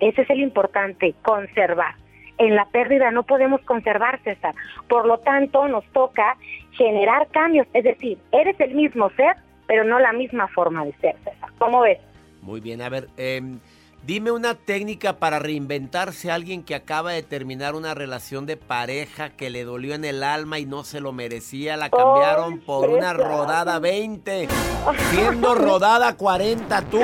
ese 0.00 0.20
es 0.20 0.28
el 0.28 0.40
importante, 0.40 1.14
conservar. 1.22 1.94
En 2.36 2.56
la 2.56 2.66
pérdida 2.66 3.10
no 3.10 3.22
podemos 3.22 3.62
conservar, 3.62 4.20
César. 4.22 4.54
Por 4.86 5.06
lo 5.06 5.16
tanto, 5.16 5.66
nos 5.66 5.82
toca 5.92 6.36
generar 6.72 7.26
cambios. 7.28 7.66
Es 7.72 7.84
decir, 7.84 8.18
eres 8.30 8.60
el 8.60 8.74
mismo 8.74 9.08
ser, 9.12 9.36
pero 9.66 9.84
no 9.84 9.98
la 9.98 10.12
misma 10.12 10.46
forma 10.48 10.84
de 10.84 10.92
ser, 11.00 11.16
César. 11.24 11.48
¿Cómo 11.56 11.80
ves? 11.80 12.00
Muy 12.42 12.60
bien, 12.60 12.82
a 12.82 12.90
ver, 12.90 13.08
em, 13.16 13.60
dime 14.04 14.30
una 14.30 14.54
técnica 14.54 15.18
para 15.18 15.38
reinventarse 15.38 16.30
a 16.30 16.34
alguien 16.34 16.64
que 16.64 16.74
acaba 16.74 17.12
de 17.12 17.22
terminar 17.22 17.74
una 17.74 17.94
relación 17.94 18.46
de 18.46 18.56
pareja 18.56 19.30
que 19.30 19.50
le 19.50 19.64
dolió 19.64 19.94
en 19.94 20.04
el 20.04 20.22
alma 20.22 20.58
y 20.58 20.66
no 20.66 20.84
se 20.84 21.00
lo 21.00 21.12
merecía, 21.12 21.76
la 21.76 21.90
cambiaron 21.90 22.60
por 22.60 22.88
una 22.88 23.12
rodada 23.12 23.78
20, 23.78 24.48
siendo 25.10 25.54
rodada 25.54 26.16
40 26.16 26.82
tú. 26.82 27.00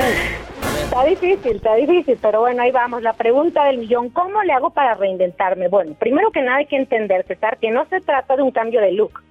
Está 0.82 1.04
difícil, 1.04 1.56
está 1.56 1.74
difícil, 1.74 2.18
pero 2.20 2.40
bueno, 2.40 2.62
ahí 2.62 2.72
vamos. 2.72 3.02
La 3.02 3.12
pregunta 3.12 3.64
del 3.64 3.78
millón, 3.78 4.08
¿cómo 4.08 4.42
le 4.42 4.52
hago 4.52 4.70
para 4.70 4.94
reinventarme? 4.94 5.68
Bueno, 5.68 5.94
primero 5.98 6.30
que 6.30 6.42
nada 6.42 6.58
hay 6.58 6.66
que 6.66 6.76
entender, 6.76 7.26
César, 7.26 7.58
que 7.58 7.70
no 7.70 7.86
se 7.86 8.00
trata 8.00 8.36
de 8.36 8.42
un 8.42 8.50
cambio 8.50 8.80
de 8.80 8.92
look. 8.92 9.22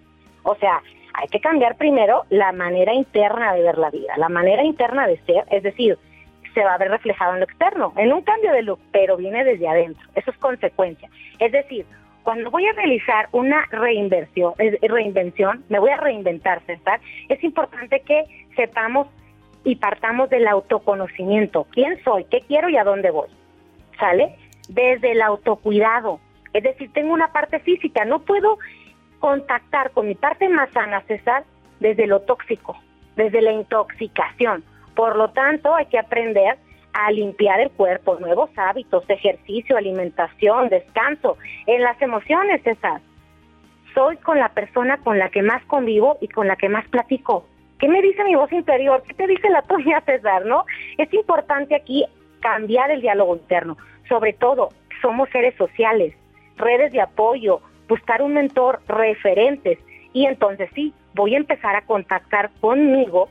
O 0.43 0.55
sea, 0.55 0.81
hay 1.15 1.27
que 1.29 1.39
cambiar 1.39 1.75
primero 1.75 2.25
la 2.29 2.51
manera 2.51 2.93
interna 2.93 3.53
de 3.53 3.63
ver 3.63 3.77
la 3.79 3.89
vida, 3.89 4.15
la 4.17 4.29
manera 4.29 4.63
interna 4.63 5.07
de 5.07 5.17
ser, 5.25 5.45
es 5.49 5.63
decir, 5.63 5.97
se 6.57 6.63
va 6.63 6.73
a 6.73 6.77
ver 6.79 6.89
reflejado 6.89 7.33
en 7.33 7.41
lo 7.41 7.45
externo, 7.45 7.93
en 7.97 8.11
un 8.11 8.23
cambio 8.23 8.51
de 8.51 8.63
look, 8.63 8.79
pero 8.91 9.15
viene 9.15 9.43
desde 9.43 9.67
adentro. 9.67 10.03
Eso 10.15 10.31
es 10.31 10.37
consecuencia. 10.37 11.07
Es 11.37 11.51
decir, 11.51 11.85
cuando 12.23 12.49
voy 12.49 12.65
a 12.65 12.73
realizar 12.73 13.29
una 13.31 13.63
reinversión, 13.69 14.55
reinvención, 14.81 15.63
me 15.69 15.77
voy 15.77 15.91
a 15.91 15.97
reinventar, 15.97 16.63
César, 16.65 16.99
es 17.29 17.43
importante 17.43 17.99
que 17.99 18.23
sepamos 18.55 19.07
y 19.65 19.75
partamos 19.75 20.31
del 20.31 20.47
autoconocimiento. 20.47 21.67
¿Quién 21.69 22.03
soy? 22.03 22.23
¿Qué 22.23 22.41
quiero 22.41 22.69
y 22.69 22.77
a 22.77 22.83
dónde 22.83 23.11
voy? 23.11 23.29
¿Sale? 23.99 24.35
Desde 24.67 25.11
el 25.11 25.21
autocuidado. 25.21 26.19
Es 26.53 26.63
decir, 26.63 26.91
tengo 26.91 27.13
una 27.13 27.31
parte 27.31 27.59
física, 27.59 28.03
no 28.03 28.23
puedo 28.23 28.57
contactar 29.19 29.91
con 29.91 30.07
mi 30.07 30.15
parte 30.15 30.49
más 30.49 30.71
sana, 30.71 31.01
César, 31.01 31.43
desde 31.79 32.07
lo 32.07 32.21
tóxico, 32.21 32.75
desde 33.15 33.43
la 33.43 33.51
intoxicación. 33.51 34.63
Por 34.97 35.15
lo 35.15 35.29
tanto, 35.29 35.75
hay 35.75 35.85
que 35.85 35.99
aprender 35.99 36.57
a 36.91 37.11
limpiar 37.11 37.59
el 37.59 37.69
cuerpo, 37.69 38.17
nuevos 38.19 38.49
hábitos, 38.57 39.07
ejercicio, 39.07 39.77
alimentación, 39.77 40.69
descanso. 40.69 41.37
En 41.67 41.83
las 41.83 42.01
emociones, 42.01 42.63
César, 42.63 42.99
soy 43.93 44.17
con 44.17 44.39
la 44.39 44.49
persona 44.49 44.97
con 44.97 45.19
la 45.19 45.29
que 45.29 45.43
más 45.43 45.63
convivo 45.65 46.17
y 46.19 46.27
con 46.27 46.47
la 46.47 46.55
que 46.55 46.67
más 46.67 46.87
platico. 46.87 47.45
¿Qué 47.77 47.87
me 47.87 48.01
dice 48.01 48.23
mi 48.23 48.33
voz 48.33 48.51
interior? 48.51 49.03
¿Qué 49.07 49.13
te 49.13 49.27
dice 49.27 49.51
la 49.51 49.61
tuya, 49.69 50.01
César? 50.01 50.47
¿No? 50.47 50.65
Es 50.97 51.13
importante 51.13 51.75
aquí 51.75 52.03
cambiar 52.39 52.89
el 52.89 53.01
diálogo 53.01 53.35
interno. 53.35 53.77
Sobre 54.09 54.33
todo, 54.33 54.69
somos 55.03 55.29
seres 55.29 55.53
sociales, 55.57 56.15
redes 56.55 56.91
de 56.91 57.01
apoyo, 57.01 57.61
buscar 57.87 58.23
un 58.23 58.33
mentor, 58.33 58.79
referentes. 58.87 59.77
Y 60.13 60.25
entonces 60.25 60.71
sí, 60.73 60.91
voy 61.13 61.35
a 61.35 61.37
empezar 61.37 61.75
a 61.75 61.85
contactar 61.85 62.49
conmigo 62.59 63.29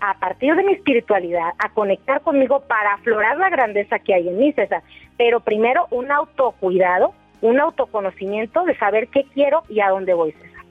a 0.00 0.18
partir 0.18 0.54
de 0.54 0.62
mi 0.64 0.72
espiritualidad, 0.72 1.50
a 1.58 1.70
conectar 1.70 2.20
conmigo 2.22 2.60
para 2.60 2.94
aflorar 2.94 3.36
la 3.38 3.50
grandeza 3.50 3.98
que 3.98 4.14
hay 4.14 4.28
en 4.28 4.38
mí, 4.38 4.52
César. 4.52 4.82
Pero 5.16 5.40
primero 5.40 5.86
un 5.90 6.10
autocuidado, 6.10 7.14
un 7.40 7.60
autoconocimiento 7.60 8.64
de 8.64 8.76
saber 8.76 9.08
qué 9.08 9.24
quiero 9.34 9.62
y 9.68 9.80
a 9.80 9.90
dónde 9.90 10.14
voy, 10.14 10.32
César. 10.32 10.64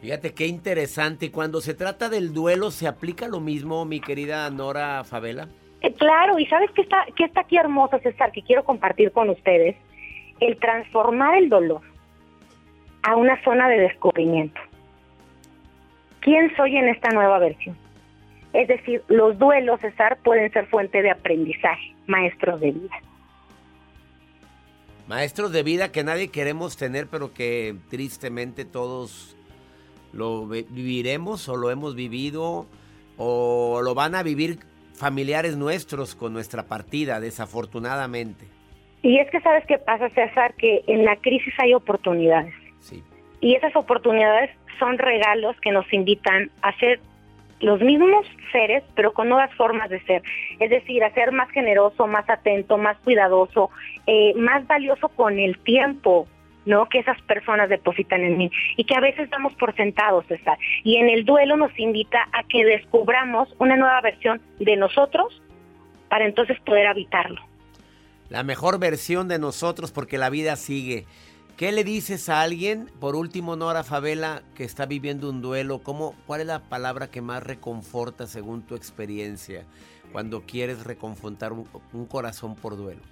Fíjate 0.00 0.34
qué 0.34 0.46
interesante. 0.46 1.30
Cuando 1.30 1.60
se 1.60 1.72
trata 1.74 2.08
del 2.08 2.34
duelo, 2.34 2.70
¿se 2.70 2.86
aplica 2.86 3.26
lo 3.26 3.40
mismo, 3.40 3.84
mi 3.86 4.00
querida 4.00 4.50
Nora 4.50 5.02
Favela? 5.04 5.48
Eh, 5.80 5.92
claro, 5.94 6.38
y 6.38 6.46
¿sabes 6.46 6.70
qué 6.72 6.82
está, 6.82 7.06
qué 7.16 7.24
está 7.24 7.40
aquí 7.40 7.56
hermoso, 7.56 7.98
César, 8.00 8.32
que 8.32 8.42
quiero 8.42 8.64
compartir 8.64 9.12
con 9.12 9.30
ustedes? 9.30 9.76
El 10.40 10.58
transformar 10.58 11.38
el 11.38 11.48
dolor 11.48 11.80
a 13.02 13.16
una 13.16 13.42
zona 13.44 13.68
de 13.68 13.78
descubrimiento. 13.78 14.60
¿Quién 16.20 16.54
soy 16.56 16.76
en 16.76 16.88
esta 16.88 17.10
nueva 17.10 17.38
versión? 17.38 17.76
Es 18.54 18.68
decir, 18.68 19.02
los 19.08 19.36
duelos, 19.36 19.80
César, 19.80 20.18
pueden 20.22 20.50
ser 20.52 20.66
fuente 20.68 21.02
de 21.02 21.10
aprendizaje, 21.10 21.94
maestros 22.06 22.60
de 22.60 22.70
vida. 22.70 22.96
Maestros 25.08 25.52
de 25.52 25.64
vida 25.64 25.90
que 25.90 26.04
nadie 26.04 26.28
queremos 26.28 26.76
tener, 26.76 27.08
pero 27.08 27.34
que 27.34 27.74
tristemente 27.90 28.64
todos 28.64 29.36
lo 30.12 30.46
viviremos 30.46 31.48
o 31.48 31.56
lo 31.56 31.70
hemos 31.70 31.96
vivido 31.96 32.66
o 33.16 33.80
lo 33.82 33.94
van 33.94 34.14
a 34.14 34.22
vivir 34.22 34.60
familiares 34.94 35.56
nuestros 35.56 36.14
con 36.14 36.32
nuestra 36.32 36.62
partida, 36.62 37.18
desafortunadamente. 37.18 38.46
Y 39.02 39.18
es 39.18 39.28
que 39.30 39.40
sabes 39.40 39.64
qué 39.66 39.78
pasa, 39.78 40.08
César, 40.10 40.54
que 40.54 40.84
en 40.86 41.04
la 41.04 41.16
crisis 41.16 41.52
hay 41.58 41.74
oportunidades. 41.74 42.54
Sí. 42.78 43.02
Y 43.40 43.56
esas 43.56 43.74
oportunidades 43.74 44.50
son 44.78 44.96
regalos 44.96 45.56
que 45.60 45.72
nos 45.72 45.92
invitan 45.92 46.50
a 46.62 46.72
ser 46.78 47.00
los 47.64 47.80
mismos 47.80 48.26
seres, 48.52 48.84
pero 48.94 49.12
con 49.12 49.28
nuevas 49.28 49.52
formas 49.54 49.88
de 49.88 50.00
ser. 50.02 50.22
Es 50.60 50.70
decir, 50.70 51.02
a 51.02 51.12
ser 51.14 51.32
más 51.32 51.50
generoso, 51.50 52.06
más 52.06 52.28
atento, 52.28 52.76
más 52.76 52.98
cuidadoso, 52.98 53.70
eh, 54.06 54.34
más 54.36 54.66
valioso 54.66 55.08
con 55.08 55.38
el 55.38 55.58
tiempo, 55.58 56.28
¿no? 56.66 56.86
Que 56.88 56.98
esas 56.98 57.20
personas 57.22 57.70
depositan 57.70 58.22
en 58.22 58.36
mí 58.36 58.50
y 58.76 58.84
que 58.84 58.94
a 58.94 59.00
veces 59.00 59.30
damos 59.30 59.54
por 59.54 59.74
sentados, 59.74 60.26
César. 60.26 60.58
Y 60.82 60.96
en 60.96 61.08
el 61.08 61.24
duelo 61.24 61.56
nos 61.56 61.76
invita 61.78 62.28
a 62.32 62.44
que 62.44 62.64
descubramos 62.64 63.48
una 63.58 63.76
nueva 63.76 64.00
versión 64.02 64.42
de 64.58 64.76
nosotros 64.76 65.42
para 66.10 66.26
entonces 66.26 66.60
poder 66.60 66.86
habitarlo. 66.86 67.40
La 68.28 68.42
mejor 68.42 68.78
versión 68.78 69.26
de 69.28 69.38
nosotros 69.38 69.90
porque 69.90 70.18
la 70.18 70.28
vida 70.28 70.56
sigue. 70.56 71.06
¿Qué 71.56 71.70
le 71.70 71.84
dices 71.84 72.28
a 72.28 72.42
alguien, 72.42 72.90
por 73.00 73.14
último, 73.14 73.54
Nora 73.54 73.84
Favela, 73.84 74.42
que 74.56 74.64
está 74.64 74.86
viviendo 74.86 75.30
un 75.30 75.40
duelo? 75.40 75.84
¿Cómo, 75.84 76.16
¿Cuál 76.26 76.40
es 76.40 76.48
la 76.48 76.58
palabra 76.68 77.12
que 77.12 77.22
más 77.22 77.44
reconforta 77.44 78.26
según 78.26 78.62
tu 78.62 78.74
experiencia 78.74 79.64
cuando 80.10 80.42
quieres 80.42 80.82
reconfortar 80.82 81.52
un 81.52 82.06
corazón 82.06 82.56
por 82.56 82.76
duelo? 82.76 83.02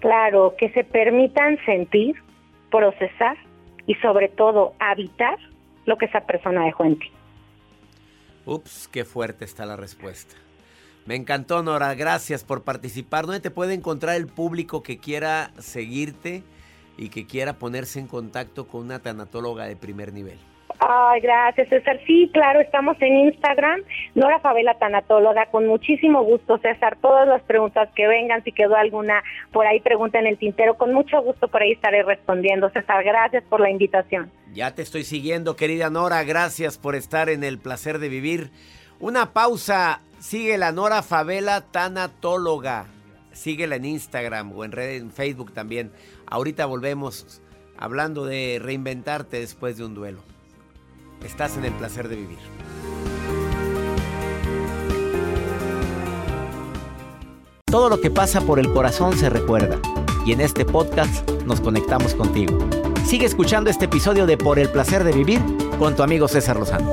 Claro, 0.00 0.54
que 0.58 0.70
se 0.72 0.84
permitan 0.84 1.58
sentir, 1.64 2.16
procesar 2.70 3.38
y 3.86 3.94
sobre 3.96 4.28
todo 4.28 4.74
habitar 4.78 5.38
lo 5.86 5.96
que 5.96 6.04
esa 6.04 6.26
persona 6.26 6.62
dejó 6.64 6.84
en 6.84 6.98
ti. 6.98 7.10
Ups, 8.44 8.86
qué 8.88 9.06
fuerte 9.06 9.46
está 9.46 9.64
la 9.64 9.76
respuesta. 9.76 10.34
Me 11.06 11.14
encantó, 11.14 11.62
Nora. 11.62 11.94
Gracias 11.94 12.44
por 12.44 12.64
participar. 12.64 13.24
¿Dónde 13.24 13.40
te 13.40 13.50
puede 13.50 13.72
encontrar 13.72 14.16
el 14.16 14.26
público 14.26 14.82
que 14.82 14.98
quiera 14.98 15.52
seguirte 15.58 16.42
y 16.96 17.08
que 17.08 17.26
quiera 17.26 17.58
ponerse 17.58 18.00
en 18.00 18.06
contacto 18.06 18.66
con 18.66 18.82
una 18.82 19.00
tanatóloga 19.00 19.66
de 19.66 19.76
primer 19.76 20.12
nivel? 20.12 20.38
Ay, 20.78 21.20
gracias, 21.20 21.68
César. 21.68 21.98
Sí, 22.06 22.30
claro, 22.32 22.60
estamos 22.60 22.96
en 23.00 23.16
Instagram, 23.28 23.82
Nora 24.14 24.40
Favela 24.40 24.78
Tanatóloga, 24.78 25.46
con 25.46 25.66
muchísimo 25.66 26.22
gusto, 26.22 26.58
César. 26.58 26.98
Todas 27.00 27.26
las 27.26 27.42
preguntas 27.42 27.88
que 27.94 28.06
vengan, 28.06 28.44
si 28.44 28.52
quedó 28.52 28.76
alguna 28.76 29.22
por 29.52 29.66
ahí, 29.66 29.80
pregunta 29.80 30.18
en 30.18 30.26
el 30.26 30.36
tintero, 30.36 30.76
con 30.76 30.92
mucho 30.92 31.22
gusto 31.22 31.48
por 31.48 31.62
ahí 31.62 31.72
estaré 31.72 32.02
respondiendo. 32.02 32.68
César, 32.70 33.02
gracias 33.04 33.42
por 33.44 33.60
la 33.60 33.70
invitación. 33.70 34.30
Ya 34.52 34.74
te 34.74 34.82
estoy 34.82 35.04
siguiendo, 35.04 35.56
querida 35.56 35.88
Nora, 35.88 36.24
gracias 36.24 36.78
por 36.78 36.94
estar 36.94 37.28
en 37.30 37.42
el 37.42 37.58
placer 37.58 37.98
de 37.98 38.08
vivir. 38.08 38.50
Una 39.00 39.32
pausa, 39.32 40.00
sigue 40.18 40.58
la 40.58 40.72
Nora 40.72 41.02
Favela 41.02 41.62
Tanatóloga. 41.62 42.86
Síguela 43.32 43.76
en 43.76 43.84
Instagram 43.84 44.52
o 44.56 44.64
en, 44.64 44.72
red, 44.72 44.96
en 44.96 45.10
Facebook 45.10 45.52
también. 45.52 45.92
Ahorita 46.28 46.66
volvemos 46.66 47.40
hablando 47.78 48.24
de 48.24 48.58
reinventarte 48.60 49.38
después 49.38 49.76
de 49.76 49.84
un 49.84 49.94
duelo. 49.94 50.18
Estás 51.24 51.56
en 51.56 51.64
el 51.64 51.72
placer 51.72 52.08
de 52.08 52.16
vivir. 52.16 52.38
Todo 57.64 57.88
lo 57.88 58.00
que 58.00 58.10
pasa 58.10 58.40
por 58.40 58.58
el 58.58 58.72
corazón 58.72 59.16
se 59.16 59.30
recuerda 59.30 59.78
y 60.24 60.32
en 60.32 60.40
este 60.40 60.64
podcast 60.64 61.28
nos 61.42 61.60
conectamos 61.60 62.14
contigo. 62.14 62.58
Sigue 63.04 63.26
escuchando 63.26 63.70
este 63.70 63.84
episodio 63.84 64.26
de 64.26 64.36
Por 64.36 64.58
el 64.58 64.68
placer 64.68 65.04
de 65.04 65.12
vivir 65.12 65.40
con 65.78 65.94
tu 65.94 66.02
amigo 66.02 66.26
César 66.26 66.56
Lozano. 66.56 66.92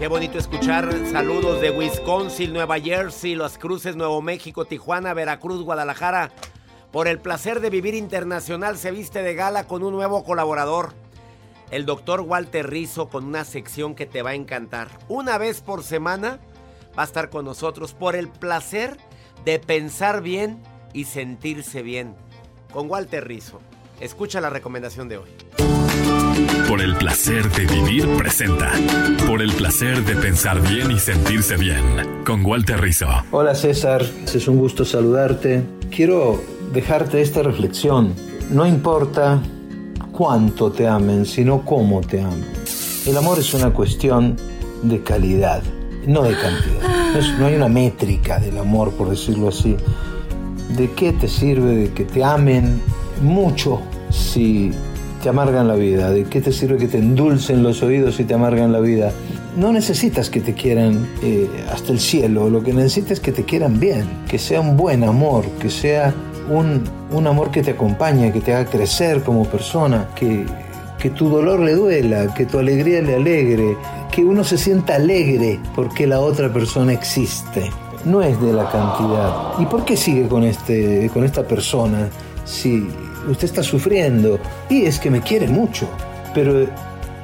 Qué 0.00 0.08
bonito 0.08 0.38
escuchar 0.38 0.90
saludos 1.12 1.60
de 1.60 1.70
Wisconsin, 1.70 2.54
Nueva 2.54 2.80
Jersey, 2.80 3.34
Las 3.34 3.58
Cruces, 3.58 3.96
Nuevo 3.96 4.22
México, 4.22 4.64
Tijuana, 4.64 5.12
Veracruz, 5.12 5.62
Guadalajara. 5.62 6.30
Por 6.90 7.06
el 7.06 7.18
placer 7.18 7.60
de 7.60 7.68
vivir 7.68 7.92
internacional 7.92 8.78
se 8.78 8.92
viste 8.92 9.22
de 9.22 9.34
gala 9.34 9.64
con 9.64 9.82
un 9.82 9.92
nuevo 9.92 10.24
colaborador. 10.24 10.94
El 11.70 11.84
doctor 11.84 12.22
Walter 12.22 12.70
Rizzo 12.70 13.10
con 13.10 13.26
una 13.26 13.44
sección 13.44 13.94
que 13.94 14.06
te 14.06 14.22
va 14.22 14.30
a 14.30 14.34
encantar. 14.36 14.88
Una 15.10 15.36
vez 15.36 15.60
por 15.60 15.82
semana 15.82 16.38
va 16.98 17.02
a 17.02 17.06
estar 17.06 17.28
con 17.28 17.44
nosotros 17.44 17.92
por 17.92 18.16
el 18.16 18.30
placer 18.30 18.96
de 19.44 19.58
pensar 19.58 20.22
bien 20.22 20.62
y 20.94 21.04
sentirse 21.04 21.82
bien. 21.82 22.16
Con 22.72 22.90
Walter 22.90 23.28
Rizzo. 23.28 23.60
Escucha 24.00 24.40
la 24.40 24.48
recomendación 24.48 25.10
de 25.10 25.18
hoy. 25.18 25.69
Por 26.68 26.80
el 26.80 26.96
placer 26.96 27.50
de 27.50 27.66
vivir 27.66 28.06
presenta. 28.16 28.70
Por 29.26 29.42
el 29.42 29.52
placer 29.52 30.04
de 30.04 30.14
pensar 30.16 30.60
bien 30.60 30.90
y 30.90 30.98
sentirse 30.98 31.56
bien. 31.56 31.82
Con 32.24 32.44
Walter 32.44 32.80
Rizzo. 32.80 33.08
Hola 33.30 33.54
César, 33.54 34.04
es 34.24 34.48
un 34.48 34.58
gusto 34.58 34.84
saludarte. 34.84 35.62
Quiero 35.90 36.40
dejarte 36.72 37.20
esta 37.20 37.42
reflexión. 37.42 38.14
No 38.50 38.66
importa 38.66 39.42
cuánto 40.12 40.70
te 40.70 40.86
amen, 40.86 41.26
sino 41.26 41.64
cómo 41.64 42.00
te 42.00 42.20
amen. 42.20 42.46
El 43.06 43.16
amor 43.16 43.38
es 43.38 43.52
una 43.54 43.70
cuestión 43.70 44.36
de 44.82 45.02
calidad, 45.02 45.62
no 46.06 46.22
de 46.22 46.34
cantidad. 46.34 47.14
No, 47.14 47.38
no 47.38 47.46
hay 47.46 47.54
una 47.54 47.68
métrica 47.68 48.38
del 48.38 48.58
amor, 48.58 48.92
por 48.92 49.10
decirlo 49.10 49.48
así. 49.48 49.76
¿De 50.76 50.90
qué 50.92 51.12
te 51.12 51.26
sirve 51.26 51.74
de 51.74 51.92
que 51.92 52.04
te 52.04 52.22
amen 52.22 52.80
mucho 53.22 53.80
si 54.10 54.72
te 55.20 55.28
amargan 55.28 55.68
la 55.68 55.74
vida? 55.74 56.10
¿De 56.10 56.24
qué 56.24 56.40
te 56.40 56.52
sirve 56.52 56.78
que 56.78 56.88
te 56.88 56.98
endulcen 56.98 57.62
los 57.62 57.82
oídos 57.82 58.16
si 58.16 58.24
te 58.24 58.34
amargan 58.34 58.72
la 58.72 58.80
vida? 58.80 59.12
No 59.56 59.72
necesitas 59.72 60.30
que 60.30 60.40
te 60.40 60.54
quieran 60.54 61.06
eh, 61.22 61.48
hasta 61.72 61.92
el 61.92 62.00
cielo, 62.00 62.48
lo 62.48 62.62
que 62.62 62.72
necesitas 62.72 63.12
es 63.12 63.20
que 63.20 63.32
te 63.32 63.44
quieran 63.44 63.78
bien, 63.78 64.08
que 64.28 64.38
sea 64.38 64.60
un 64.60 64.76
buen 64.76 65.04
amor, 65.04 65.44
que 65.60 65.70
sea 65.70 66.14
un, 66.48 66.82
un 67.10 67.26
amor 67.26 67.50
que 67.50 67.62
te 67.62 67.72
acompañe, 67.72 68.32
que 68.32 68.40
te 68.40 68.54
haga 68.54 68.70
crecer 68.70 69.22
como 69.22 69.44
persona, 69.44 70.08
que, 70.14 70.46
que 70.98 71.10
tu 71.10 71.28
dolor 71.28 71.60
le 71.60 71.74
duela, 71.74 72.32
que 72.34 72.46
tu 72.46 72.58
alegría 72.58 73.02
le 73.02 73.16
alegre, 73.16 73.76
que 74.10 74.24
uno 74.24 74.44
se 74.44 74.56
sienta 74.56 74.96
alegre 74.96 75.60
porque 75.74 76.06
la 76.06 76.20
otra 76.20 76.52
persona 76.52 76.92
existe. 76.92 77.70
No 78.04 78.22
es 78.22 78.40
de 78.40 78.52
la 78.52 78.70
cantidad. 78.70 79.58
¿Y 79.58 79.66
por 79.66 79.84
qué 79.84 79.96
sigue 79.96 80.26
con, 80.26 80.44
este, 80.44 81.10
con 81.12 81.24
esta 81.24 81.42
persona 81.42 82.08
si 82.46 82.88
usted 83.30 83.44
está 83.46 83.62
sufriendo? 83.62 84.38
Y 84.68 84.84
es 84.84 84.98
que 84.98 85.10
me 85.10 85.20
quiere 85.20 85.48
mucho. 85.48 85.86
Pero 86.34 86.66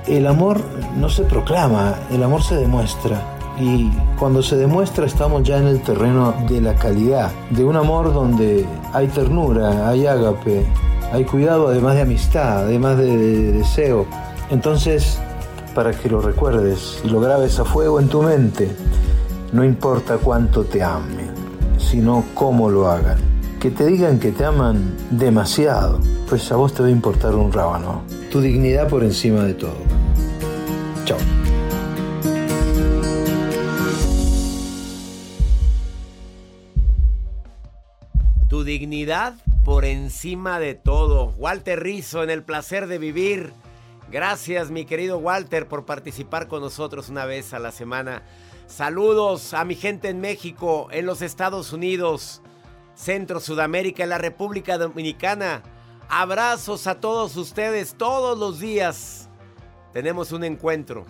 el 0.07 0.27
amor 0.27 0.61
no 0.97 1.09
se 1.09 1.23
proclama, 1.25 1.95
el 2.11 2.23
amor 2.23 2.43
se 2.43 2.57
demuestra. 2.57 3.21
Y 3.59 3.91
cuando 4.19 4.43
se 4.43 4.57
demuestra 4.57 5.07
estamos 5.07 5.43
ya 5.43 5.59
en 5.59 5.67
el 5.67 5.81
terreno 5.81 6.35
de 6.49 6.61
la 6.61 6.75
calidad, 6.75 7.31
de 7.51 7.65
un 7.65 7.77
amor 7.77 8.13
donde 8.13 8.67
hay 8.93 9.09
ternura, 9.09 9.89
hay 9.89 10.07
ágape, 10.07 10.67
hay 11.13 11.25
cuidado 11.25 11.69
además 11.69 11.95
de 11.95 12.03
amistad, 12.03 12.65
además 12.65 12.99
de, 12.99 13.17
de 13.17 13.53
deseo. 13.53 14.07
Entonces, 14.51 15.19
para 15.75 15.93
que 15.93 16.09
lo 16.09 16.21
recuerdes 16.21 17.01
y 17.03 17.09
lo 17.09 17.21
grabes 17.21 17.59
a 17.59 17.65
fuego 17.65 17.99
en 17.99 18.09
tu 18.09 18.23
mente, 18.23 18.71
no 19.53 19.65
importa 19.65 20.19
cuánto 20.19 20.65
te 20.65 20.83
amen, 20.83 21.31
sino 21.79 22.25
cómo 22.35 22.69
lo 22.69 22.91
hagan. 22.91 23.36
Que 23.61 23.71
te 23.71 23.87
digan 23.87 24.21
que 24.21 24.33
te 24.33 24.45
aman 24.45 24.97
demasiado, 25.11 25.99
pues 26.29 26.53
a 26.53 26.57
vos 26.57 26.75
te 26.75 26.83
va 26.83 26.89
a 26.89 26.91
importar 26.91 27.35
un 27.35 27.53
rábano. 27.53 28.03
Tu 28.31 28.41
dignidad 28.41 28.89
por 28.89 29.03
encima 29.03 29.45
de 29.45 29.55
todo. 29.55 29.77
Chao. 31.05 31.19
Tu 38.49 38.63
dignidad 38.63 39.35
por 39.65 39.85
encima 39.85 40.61
de 40.61 40.75
todo. 40.75 41.35
Walter 41.39 41.83
Rizzo 41.83 42.23
en 42.23 42.31
el 42.31 42.45
placer 42.45 42.87
de 42.87 42.99
vivir. 42.99 43.53
Gracias, 44.11 44.71
mi 44.71 44.85
querido 44.85 45.19
Walter, 45.19 45.67
por 45.67 45.85
participar 45.85 46.47
con 46.47 46.61
nosotros 46.61 47.09
una 47.09 47.25
vez 47.25 47.53
a 47.53 47.59
la 47.59 47.73
semana. 47.73 48.23
Saludos 48.69 49.55
a 49.55 49.65
mi 49.65 49.75
gente 49.75 50.09
en 50.09 50.21
México, 50.21 50.89
en 50.93 51.07
los 51.07 51.23
Estados 51.23 51.73
Unidos, 51.73 52.43
Centro, 52.97 53.41
Sudamérica, 53.41 54.03
en 54.03 54.09
la 54.09 54.19
República 54.19 54.79
Dominicana. 54.79 55.63
Abrazos 56.09 56.87
a 56.87 56.99
todos 56.99 57.37
ustedes 57.37 57.95
todos 57.97 58.39
los 58.39 58.59
días. 58.59 59.29
Tenemos 59.93 60.33
un 60.33 60.45
encuentro 60.45 61.05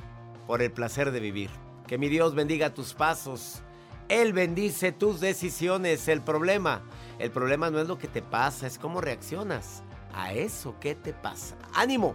por 0.47 0.61
el 0.63 0.73
placer 0.73 1.13
de 1.13 1.21
vivir. 1.21 1.49
Que 1.87 1.97
mi 1.97 2.09
Dios 2.09 2.35
bendiga 2.35 2.75
tus 2.75 2.93
pasos. 2.93 3.63
Él 4.09 4.33
bendice 4.33 4.93
tus 4.93 5.21
decisiones. 5.21 6.09
El 6.09 6.23
problema, 6.23 6.83
el 7.19 7.31
problema 7.31 7.71
no 7.71 7.81
es 7.81 7.87
lo 7.89 7.99
que 7.99 8.09
te 8.09 8.21
pasa, 8.21 8.67
es 8.67 8.79
cómo 8.79 9.01
reaccionas 9.01 9.83
a 10.13 10.33
eso 10.33 10.75
que 10.81 10.95
te 10.95 11.13
pasa. 11.13 11.57
Ánimo. 11.73 12.15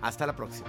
Hasta 0.00 0.26
la 0.26 0.34
próxima. 0.34 0.68